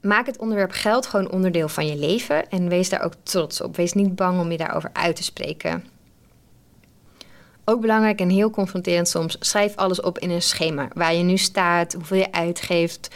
maak 0.00 0.26
het 0.26 0.38
onderwerp 0.38 0.72
geld 0.72 1.06
gewoon 1.06 1.30
onderdeel 1.30 1.68
van 1.68 1.86
je 1.86 1.96
leven 1.96 2.50
en 2.50 2.68
wees 2.68 2.88
daar 2.88 3.04
ook 3.04 3.14
trots 3.22 3.60
op. 3.60 3.76
Wees 3.76 3.92
niet 3.92 4.14
bang 4.14 4.40
om 4.40 4.50
je 4.50 4.58
daarover 4.58 4.90
uit 4.92 5.16
te 5.16 5.22
spreken. 5.22 5.93
Ook 7.64 7.80
belangrijk 7.80 8.20
en 8.20 8.28
heel 8.28 8.50
confronterend 8.50 9.08
soms, 9.08 9.36
schrijf 9.40 9.76
alles 9.76 10.00
op 10.00 10.18
in 10.18 10.30
een 10.30 10.42
schema. 10.42 10.88
Waar 10.92 11.14
je 11.14 11.22
nu 11.22 11.36
staat, 11.36 11.92
hoeveel 11.92 12.16
je 12.16 12.32
uitgeeft, 12.32 13.08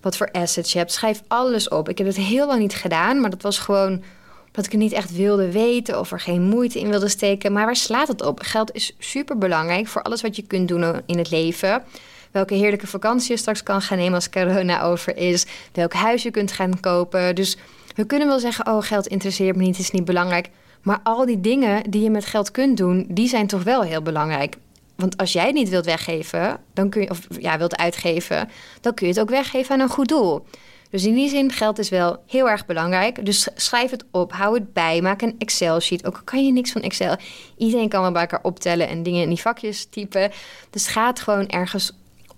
wat 0.00 0.16
voor 0.16 0.30
assets 0.30 0.72
je 0.72 0.78
hebt. 0.78 0.92
Schrijf 0.92 1.22
alles 1.28 1.68
op. 1.68 1.88
Ik 1.88 1.98
heb 1.98 2.06
het 2.06 2.16
heel 2.16 2.46
lang 2.46 2.60
niet 2.60 2.74
gedaan, 2.74 3.20
maar 3.20 3.30
dat 3.30 3.42
was 3.42 3.58
gewoon 3.58 4.02
dat 4.50 4.64
ik 4.64 4.72
het 4.72 4.80
niet 4.80 4.92
echt 4.92 5.16
wilde 5.16 5.52
weten 5.52 5.98
of 5.98 6.12
er 6.12 6.20
geen 6.20 6.42
moeite 6.42 6.78
in 6.78 6.90
wilde 6.90 7.08
steken. 7.08 7.52
Maar 7.52 7.64
waar 7.64 7.76
slaat 7.76 8.08
het 8.08 8.22
op? 8.22 8.40
Geld 8.42 8.74
is 8.74 8.94
super 8.98 9.38
belangrijk 9.38 9.86
voor 9.86 10.02
alles 10.02 10.22
wat 10.22 10.36
je 10.36 10.42
kunt 10.42 10.68
doen 10.68 11.00
in 11.06 11.18
het 11.18 11.30
leven. 11.30 11.82
Welke 12.30 12.54
heerlijke 12.54 12.86
vakantie 12.86 13.30
je 13.30 13.36
straks 13.36 13.62
kan 13.62 13.82
gaan 13.82 13.98
nemen 13.98 14.14
als 14.14 14.30
corona 14.30 14.82
over 14.82 15.16
is. 15.16 15.46
Welk 15.72 15.92
huis 15.92 16.22
je 16.22 16.30
kunt 16.30 16.52
gaan 16.52 16.80
kopen. 16.80 17.34
Dus 17.34 17.56
we 17.94 18.04
kunnen 18.04 18.28
wel 18.28 18.38
zeggen: 18.38 18.66
Oh, 18.66 18.82
geld 18.82 19.06
interesseert 19.06 19.56
me 19.56 19.62
niet, 19.62 19.78
is 19.78 19.90
niet 19.90 20.04
belangrijk. 20.04 20.50
Maar 20.82 21.00
al 21.02 21.26
die 21.26 21.40
dingen 21.40 21.90
die 21.90 22.02
je 22.02 22.10
met 22.10 22.24
geld 22.24 22.50
kunt 22.50 22.76
doen, 22.76 23.06
die 23.08 23.28
zijn 23.28 23.46
toch 23.46 23.62
wel 23.62 23.82
heel 23.82 24.02
belangrijk. 24.02 24.56
Want 24.94 25.16
als 25.16 25.32
jij 25.32 25.44
het 25.44 25.54
niet 25.54 25.68
wilt 25.68 25.84
weggeven, 25.84 26.60
dan 26.72 26.88
kun 26.88 27.02
je, 27.02 27.10
of 27.10 27.26
ja, 27.38 27.58
wilt 27.58 27.76
uitgeven, 27.76 28.48
dan 28.80 28.94
kun 28.94 29.06
je 29.06 29.12
het 29.12 29.22
ook 29.22 29.30
weggeven 29.30 29.74
aan 29.74 29.80
een 29.80 29.88
goed 29.88 30.08
doel. 30.08 30.46
Dus 30.90 31.04
in 31.04 31.14
die 31.14 31.28
zin, 31.28 31.52
geld 31.52 31.78
is 31.78 31.88
wel 31.88 32.22
heel 32.26 32.48
erg 32.48 32.66
belangrijk. 32.66 33.26
Dus 33.26 33.48
schrijf 33.54 33.90
het 33.90 34.04
op, 34.10 34.32
hou 34.32 34.54
het 34.54 34.72
bij, 34.72 35.02
maak 35.02 35.22
een 35.22 35.34
Excel-sheet. 35.38 36.06
Ook 36.06 36.22
kan 36.24 36.46
je 36.46 36.52
niks 36.52 36.72
van 36.72 36.82
Excel. 36.82 37.16
Iedereen 37.56 37.88
kan 37.88 38.02
wel 38.02 38.12
bij 38.12 38.20
elkaar 38.20 38.42
optellen 38.42 38.88
en 38.88 39.02
dingen 39.02 39.22
in 39.22 39.28
die 39.28 39.40
vakjes 39.40 39.84
typen. 39.84 40.30
Dus 40.70 40.86
ga 40.86 41.06
het 41.06 41.20
gewoon 41.20 41.48
ergens 41.48 41.92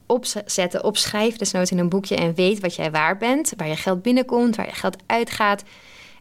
opzetten, 0.07 0.85
opschrijf, 0.85 1.37
desnoods 1.37 1.71
in 1.71 1.79
een 1.79 1.89
boekje 1.89 2.17
en 2.17 2.35
weet 2.35 2.61
wat 2.61 2.75
jij 2.75 2.91
waar 2.91 3.17
bent, 3.17 3.53
waar 3.57 3.69
je 3.69 3.77
geld 3.77 4.03
binnenkomt, 4.03 4.57
waar 4.57 4.67
je 4.67 4.73
geld 4.73 4.97
uitgaat. 5.07 5.63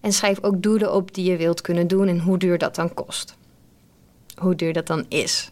En 0.02 0.14
schrijf 0.14 0.44
ook 0.44 0.62
doelen 0.62 0.94
op 0.94 1.14
die 1.14 1.32
je 1.32 1.38
wilt 1.38 1.62
kunnen 1.62 1.88
doen 1.88 2.08
en 2.08 2.20
hoe 2.20 2.38
duur 2.38 2.58
dat 2.58 2.76
dan 2.76 2.94
kost. 2.94 3.36
Hoe 4.36 4.56
duur 4.56 4.74
dat 4.74 4.88
dan 4.88 5.06
is. 5.10 5.50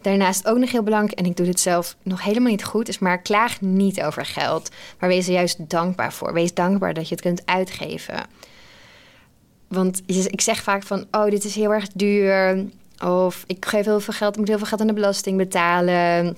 Daarnaast 0.00 0.46
ook 0.46 0.58
nog 0.58 0.70
heel 0.70 0.82
belangrijk, 0.82 1.18
en 1.18 1.24
ik 1.24 1.36
doe 1.36 1.46
dit 1.46 1.60
zelf 1.60 1.96
nog 2.02 2.22
helemaal 2.22 2.50
niet 2.50 2.64
goed, 2.64 2.88
is 2.88 2.98
maar 2.98 3.22
klaag 3.22 3.60
niet 3.60 4.02
over 4.02 4.26
geld. 4.26 4.70
Maar 4.98 5.08
wees 5.08 5.26
er 5.26 5.32
juist 5.32 5.70
dankbaar 5.70 6.12
voor. 6.12 6.32
Wees 6.32 6.54
dankbaar 6.54 6.94
dat 6.94 7.08
je 7.08 7.14
het 7.14 7.24
kunt 7.24 7.46
uitgeven. 7.46 8.26
Want 9.68 10.02
ik 10.06 10.40
zeg 10.40 10.62
vaak 10.62 10.82
van, 10.82 11.06
oh, 11.10 11.24
dit 11.24 11.44
is 11.44 11.54
heel 11.54 11.72
erg 11.72 11.88
duur. 11.94 12.64
Of 13.04 13.44
ik 13.46 13.64
geef 13.64 13.84
heel 13.84 14.00
veel 14.00 14.14
geld, 14.14 14.32
ik 14.32 14.38
moet 14.38 14.48
heel 14.48 14.58
veel 14.58 14.66
geld 14.66 14.80
aan 14.80 14.86
de 14.86 14.92
belasting 14.92 15.36
betalen. 15.36 16.36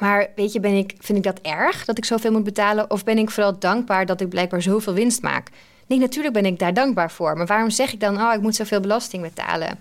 Maar 0.00 0.30
weet 0.36 0.52
je, 0.52 0.60
ben 0.60 0.76
ik, 0.76 0.94
vind 0.98 1.18
ik 1.18 1.24
dat 1.24 1.40
erg 1.40 1.84
dat 1.84 1.98
ik 1.98 2.04
zoveel 2.04 2.32
moet 2.32 2.44
betalen? 2.44 2.90
Of 2.90 3.04
ben 3.04 3.18
ik 3.18 3.30
vooral 3.30 3.58
dankbaar 3.58 4.06
dat 4.06 4.20
ik 4.20 4.28
blijkbaar 4.28 4.62
zoveel 4.62 4.94
winst 4.94 5.22
maak? 5.22 5.48
Nee, 5.86 5.98
natuurlijk 5.98 6.34
ben 6.34 6.44
ik 6.44 6.58
daar 6.58 6.74
dankbaar 6.74 7.10
voor. 7.10 7.36
Maar 7.36 7.46
waarom 7.46 7.70
zeg 7.70 7.92
ik 7.92 8.00
dan, 8.00 8.20
oh, 8.20 8.34
ik 8.34 8.40
moet 8.40 8.54
zoveel 8.54 8.80
belasting 8.80 9.22
betalen? 9.22 9.78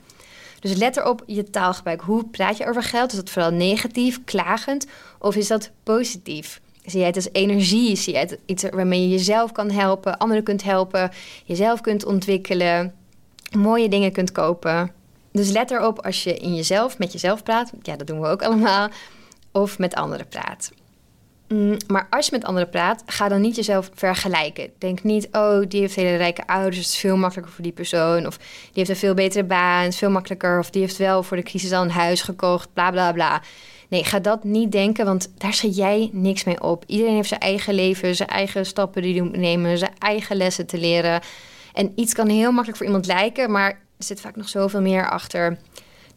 Dus 0.59 0.75
let 0.75 0.97
erop 0.97 1.23
je 1.25 1.49
taalgebruik. 1.49 2.01
Hoe 2.01 2.25
praat 2.25 2.57
je 2.57 2.67
over 2.67 2.83
geld? 2.83 3.11
Is 3.11 3.17
dat 3.17 3.29
vooral 3.29 3.51
negatief, 3.51 4.23
klagend? 4.23 4.87
Of 5.19 5.35
is 5.35 5.47
dat 5.47 5.71
positief? 5.83 6.61
Zie 6.85 6.99
jij 6.99 7.07
het 7.07 7.15
als 7.15 7.29
energie? 7.31 7.95
Zie 7.95 8.13
jij 8.13 8.21
het 8.21 8.37
iets 8.45 8.63
waarmee 8.69 9.01
je 9.01 9.09
jezelf 9.09 9.51
kan 9.51 9.69
helpen, 9.69 10.17
anderen 10.17 10.43
kunt 10.43 10.63
helpen, 10.63 11.11
jezelf 11.45 11.81
kunt 11.81 12.05
ontwikkelen, 12.05 12.93
mooie 13.57 13.89
dingen 13.89 14.11
kunt 14.11 14.31
kopen? 14.31 14.91
Dus 15.31 15.49
let 15.49 15.71
erop 15.71 16.05
als 16.05 16.23
je 16.23 16.37
in 16.37 16.55
jezelf, 16.55 16.97
met 16.97 17.11
jezelf 17.11 17.43
praat. 17.43 17.71
Ja, 17.81 17.95
dat 17.95 18.07
doen 18.07 18.21
we 18.21 18.27
ook 18.27 18.43
allemaal. 18.43 18.89
Of 19.51 19.79
met 19.79 19.95
anderen 19.95 20.27
praat. 20.27 20.71
Mm, 21.51 21.77
maar 21.87 22.07
als 22.09 22.25
je 22.25 22.31
met 22.31 22.43
anderen 22.45 22.69
praat, 22.69 23.03
ga 23.05 23.27
dan 23.27 23.41
niet 23.41 23.55
jezelf 23.55 23.89
vergelijken. 23.93 24.69
Denk 24.77 25.03
niet, 25.03 25.27
oh, 25.31 25.61
die 25.67 25.79
heeft 25.79 25.95
hele 25.95 26.15
rijke 26.15 26.47
ouders, 26.47 26.77
het 26.77 26.85
is 26.85 26.97
veel 26.97 27.17
makkelijker 27.17 27.53
voor 27.53 27.63
die 27.63 27.73
persoon. 27.73 28.27
Of 28.27 28.37
die 28.37 28.47
heeft 28.73 28.89
een 28.89 28.95
veel 28.95 29.13
betere 29.13 29.43
baan, 29.43 29.85
is 29.85 29.97
veel 29.97 30.09
makkelijker. 30.09 30.59
Of 30.59 30.69
die 30.69 30.81
heeft 30.81 30.97
wel 30.97 31.23
voor 31.23 31.37
de 31.37 31.43
crisis 31.43 31.71
al 31.71 31.83
een 31.83 31.91
huis 31.91 32.21
gekocht, 32.21 32.73
bla 32.73 32.91
bla 32.91 33.11
bla. 33.11 33.41
Nee, 33.87 34.03
ga 34.03 34.19
dat 34.19 34.43
niet 34.43 34.71
denken, 34.71 35.05
want 35.05 35.31
daar 35.37 35.53
zet 35.53 35.75
jij 35.75 36.09
niks 36.11 36.43
mee 36.43 36.61
op. 36.61 36.83
Iedereen 36.87 37.15
heeft 37.15 37.27
zijn 37.27 37.39
eigen 37.39 37.73
leven, 37.73 38.15
zijn 38.15 38.29
eigen 38.29 38.65
stappen 38.65 39.01
die 39.01 39.13
hij 39.13 39.21
moet 39.21 39.37
nemen, 39.37 39.77
zijn 39.77 39.95
eigen 39.97 40.35
lessen 40.35 40.67
te 40.67 40.77
leren. 40.77 41.21
En 41.73 41.91
iets 41.95 42.13
kan 42.13 42.27
heel 42.27 42.51
makkelijk 42.51 42.77
voor 42.77 42.85
iemand 42.85 43.05
lijken, 43.05 43.51
maar 43.51 43.69
er 43.69 44.03
zit 44.03 44.21
vaak 44.21 44.35
nog 44.35 44.49
zoveel 44.49 44.81
meer 44.81 45.09
achter. 45.09 45.57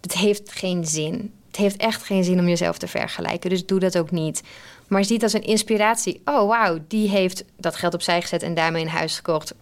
Het 0.00 0.14
heeft 0.14 0.52
geen 0.52 0.86
zin. 0.86 1.32
Het 1.54 1.62
heeft 1.62 1.76
echt 1.76 2.02
geen 2.02 2.24
zin 2.24 2.38
om 2.38 2.48
jezelf 2.48 2.78
te 2.78 2.88
vergelijken, 2.88 3.50
dus 3.50 3.66
doe 3.66 3.78
dat 3.78 3.98
ook 3.98 4.10
niet. 4.10 4.42
Maar 4.88 5.04
ziet 5.04 5.22
als 5.22 5.32
een 5.32 5.42
inspiratie. 5.42 6.20
Oh, 6.24 6.48
wauw, 6.48 6.78
die 6.88 7.08
heeft 7.08 7.44
dat 7.56 7.76
geld 7.76 7.94
opzij 7.94 8.20
gezet 8.20 8.42
en 8.42 8.54
daarmee 8.54 8.82
een 8.82 8.88
huis 8.88 9.16
gekocht. 9.16 9.54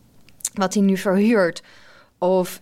Wat 0.55 0.75
hij 0.75 0.83
nu 0.83 0.97
verhuurt. 0.97 1.63
Of 2.19 2.61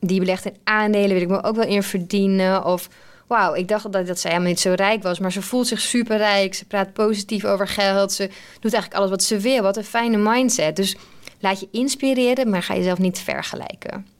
die 0.00 0.18
belegt 0.18 0.44
in 0.44 0.56
aandelen, 0.64 1.08
wil 1.08 1.20
ik 1.20 1.28
me 1.28 1.42
ook 1.42 1.56
wel 1.56 1.66
in 1.66 1.82
verdienen. 1.82 2.64
Of 2.64 2.88
wauw, 3.26 3.54
ik 3.54 3.68
dacht 3.68 3.92
dat, 3.92 4.06
dat 4.06 4.18
zij 4.18 4.30
helemaal 4.30 4.52
niet 4.52 4.60
zo 4.60 4.72
rijk 4.76 5.02
was. 5.02 5.18
Maar 5.18 5.32
ze 5.32 5.42
voelt 5.42 5.66
zich 5.66 5.80
super 5.80 6.16
rijk. 6.16 6.54
Ze 6.54 6.64
praat 6.64 6.92
positief 6.92 7.44
over 7.44 7.68
geld. 7.68 8.12
Ze 8.12 8.26
doet 8.60 8.72
eigenlijk 8.72 8.94
alles 8.94 9.10
wat 9.10 9.22
ze 9.22 9.38
wil. 9.38 9.62
Wat 9.62 9.76
een 9.76 9.84
fijne 9.84 10.16
mindset. 10.16 10.76
Dus 10.76 10.96
laat 11.38 11.60
je 11.60 11.68
inspireren, 11.70 12.50
maar 12.50 12.62
ga 12.62 12.74
jezelf 12.74 12.98
niet 12.98 13.18
vergelijken. 13.18 14.13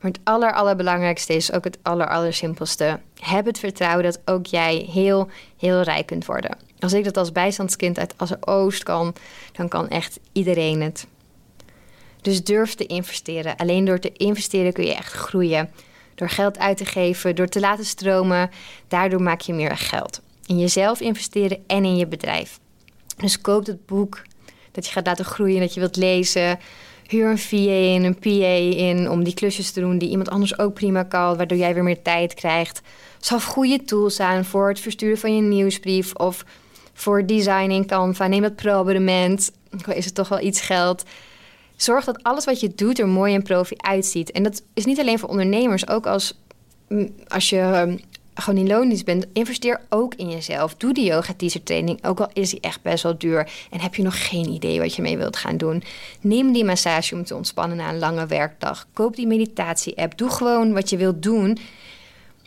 Maar 0.00 0.10
het 0.10 0.20
aller, 0.24 0.52
allerbelangrijkste 0.52 1.34
is 1.34 1.52
ook 1.52 1.64
het 1.64 1.78
aller, 1.82 2.08
aller 2.08 2.34
simpelste. 2.34 3.00
Heb 3.20 3.46
het 3.46 3.58
vertrouwen 3.58 4.04
dat 4.04 4.20
ook 4.24 4.46
jij 4.46 4.88
heel, 4.92 5.28
heel 5.56 5.80
rijk 5.80 6.06
kunt 6.06 6.26
worden. 6.26 6.56
Als 6.78 6.92
ik 6.92 7.04
dat 7.04 7.16
als 7.16 7.32
bijstandskind 7.32 7.98
uit 7.98 8.14
als 8.16 8.46
Oost 8.46 8.82
kan, 8.82 9.14
dan 9.52 9.68
kan 9.68 9.88
echt 9.88 10.18
iedereen 10.32 10.80
het. 10.80 11.06
Dus 12.20 12.44
durf 12.44 12.74
te 12.74 12.86
investeren. 12.86 13.56
Alleen 13.56 13.84
door 13.84 13.98
te 13.98 14.12
investeren 14.12 14.72
kun 14.72 14.84
je 14.84 14.94
echt 14.94 15.12
groeien. 15.12 15.70
Door 16.14 16.28
geld 16.28 16.58
uit 16.58 16.76
te 16.76 16.84
geven, 16.84 17.36
door 17.36 17.48
te 17.48 17.60
laten 17.60 17.84
stromen, 17.84 18.50
daardoor 18.88 19.22
maak 19.22 19.40
je 19.40 19.52
meer 19.52 19.76
geld. 19.76 20.20
In 20.46 20.58
jezelf 20.58 21.00
investeren 21.00 21.58
en 21.66 21.84
in 21.84 21.96
je 21.96 22.06
bedrijf. 22.06 22.58
Dus 23.16 23.40
koop 23.40 23.66
het 23.66 23.86
boek 23.86 24.22
dat 24.72 24.86
je 24.86 24.92
gaat 24.92 25.06
laten 25.06 25.24
groeien, 25.24 25.60
dat 25.60 25.74
je 25.74 25.80
wilt 25.80 25.96
lezen 25.96 26.58
huur 27.08 27.30
een 27.30 27.38
VA 27.38 27.56
in, 27.56 28.04
een 28.04 28.18
PA 28.18 28.78
in 28.78 29.10
om 29.10 29.24
die 29.24 29.34
klusjes 29.34 29.70
te 29.70 29.80
doen 29.80 29.98
die 29.98 30.08
iemand 30.08 30.28
anders 30.28 30.58
ook 30.58 30.74
prima 30.74 31.02
kan, 31.02 31.36
waardoor 31.36 31.58
jij 31.58 31.74
weer 31.74 31.82
meer 31.82 32.02
tijd 32.02 32.34
krijgt. 32.34 32.80
Zal 33.18 33.40
goede 33.40 33.84
tools 33.84 34.20
aan 34.20 34.44
voor 34.44 34.68
het 34.68 34.80
versturen 34.80 35.18
van 35.18 35.36
je 35.36 35.42
nieuwsbrief 35.42 36.14
of 36.14 36.44
voor 36.92 37.26
design 37.26 37.70
in 37.70 37.86
Canva. 37.86 38.26
Neem 38.26 38.42
dat 38.42 38.56
pro-abonnement, 38.56 39.52
is 39.94 40.04
het 40.04 40.14
toch 40.14 40.28
wel 40.28 40.40
iets 40.40 40.60
geld. 40.60 41.02
Zorg 41.76 42.04
dat 42.04 42.22
alles 42.22 42.44
wat 42.44 42.60
je 42.60 42.72
doet 42.74 42.98
er 42.98 43.08
mooi 43.08 43.34
en 43.34 43.42
profi 43.42 43.74
uitziet. 43.76 44.30
En 44.30 44.42
dat 44.42 44.62
is 44.74 44.84
niet 44.84 44.98
alleen 44.98 45.18
voor 45.18 45.28
ondernemers, 45.28 45.88
ook 45.88 46.06
als, 46.06 46.40
mm, 46.88 47.14
als 47.28 47.48
je 47.48 47.96
gewoon 48.42 48.60
in 48.60 48.66
loondienst 48.66 49.04
bent, 49.04 49.26
investeer 49.32 49.80
ook 49.88 50.14
in 50.14 50.30
jezelf. 50.30 50.74
Doe 50.74 50.92
die 50.92 51.04
yoga 51.04 51.32
teacher 51.36 51.62
training, 51.62 52.04
ook 52.04 52.20
al 52.20 52.28
is 52.32 52.50
die 52.50 52.60
echt 52.60 52.82
best 52.82 53.02
wel 53.02 53.18
duur. 53.18 53.50
En 53.70 53.80
heb 53.80 53.94
je 53.94 54.02
nog 54.02 54.28
geen 54.28 54.48
idee 54.48 54.80
wat 54.80 54.94
je 54.94 55.02
mee 55.02 55.16
wilt 55.16 55.36
gaan 55.36 55.56
doen. 55.56 55.82
Neem 56.20 56.52
die 56.52 56.64
massage 56.64 57.14
om 57.14 57.24
te 57.24 57.36
ontspannen 57.36 57.76
na 57.76 57.88
een 57.88 57.98
lange 57.98 58.26
werkdag. 58.26 58.86
Koop 58.92 59.16
die 59.16 59.26
meditatie-app. 59.26 60.18
Doe 60.18 60.30
gewoon 60.30 60.72
wat 60.72 60.90
je 60.90 60.96
wilt 60.96 61.22
doen 61.22 61.58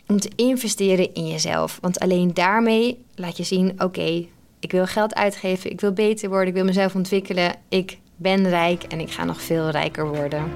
om 0.06 0.20
te 0.20 0.30
investeren 0.36 1.14
in 1.14 1.28
jezelf. 1.28 1.78
Want 1.80 1.98
alleen 1.98 2.34
daarmee 2.34 3.04
laat 3.14 3.36
je 3.36 3.44
zien: 3.44 3.72
oké, 3.78 4.26
ik 4.60 4.72
wil 4.72 4.86
geld 4.86 5.14
uitgeven, 5.14 5.70
ik 5.70 5.80
wil 5.80 5.92
beter 5.92 6.28
worden, 6.28 6.48
ik 6.48 6.54
wil 6.54 6.64
mezelf 6.64 6.94
ontwikkelen, 6.94 7.54
ik 7.68 7.98
ben 8.16 8.48
rijk 8.48 8.82
en 8.82 9.00
ik 9.00 9.10
ga 9.10 9.24
nog 9.24 9.42
veel 9.42 9.68
rijker 9.68 10.08
worden. 10.08 10.52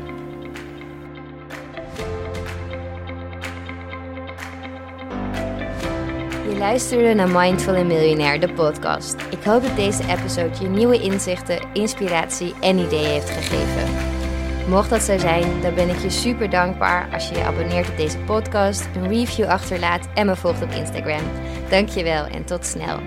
Je 6.56 6.62
luisterde 6.62 7.14
naar 7.14 7.28
Mindful 7.28 7.74
en 7.74 7.86
Miljonair, 7.86 8.40
de 8.40 8.52
podcast. 8.52 9.14
Ik 9.30 9.42
hoop 9.44 9.62
dat 9.62 9.76
deze 9.76 10.02
episode 10.08 10.50
je 10.60 10.68
nieuwe 10.68 11.02
inzichten, 11.02 11.68
inspiratie 11.72 12.54
en 12.60 12.78
ideeën 12.78 13.10
heeft 13.10 13.30
gegeven. 13.30 13.94
Mocht 14.68 14.90
dat 14.90 15.02
zo 15.02 15.18
zijn, 15.18 15.60
dan 15.60 15.74
ben 15.74 15.88
ik 15.88 15.98
je 15.98 16.10
super 16.10 16.50
dankbaar 16.50 17.08
als 17.12 17.28
je 17.28 17.34
je 17.34 17.44
abonneert 17.44 17.88
op 17.88 17.96
deze 17.96 18.18
podcast, 18.18 18.88
een 18.94 19.08
review 19.08 19.46
achterlaat 19.46 20.08
en 20.14 20.26
me 20.26 20.36
volgt 20.36 20.62
op 20.62 20.70
Instagram. 20.70 21.22
Dankjewel 21.68 22.24
en 22.24 22.44
tot 22.44 22.66
snel. 22.66 22.98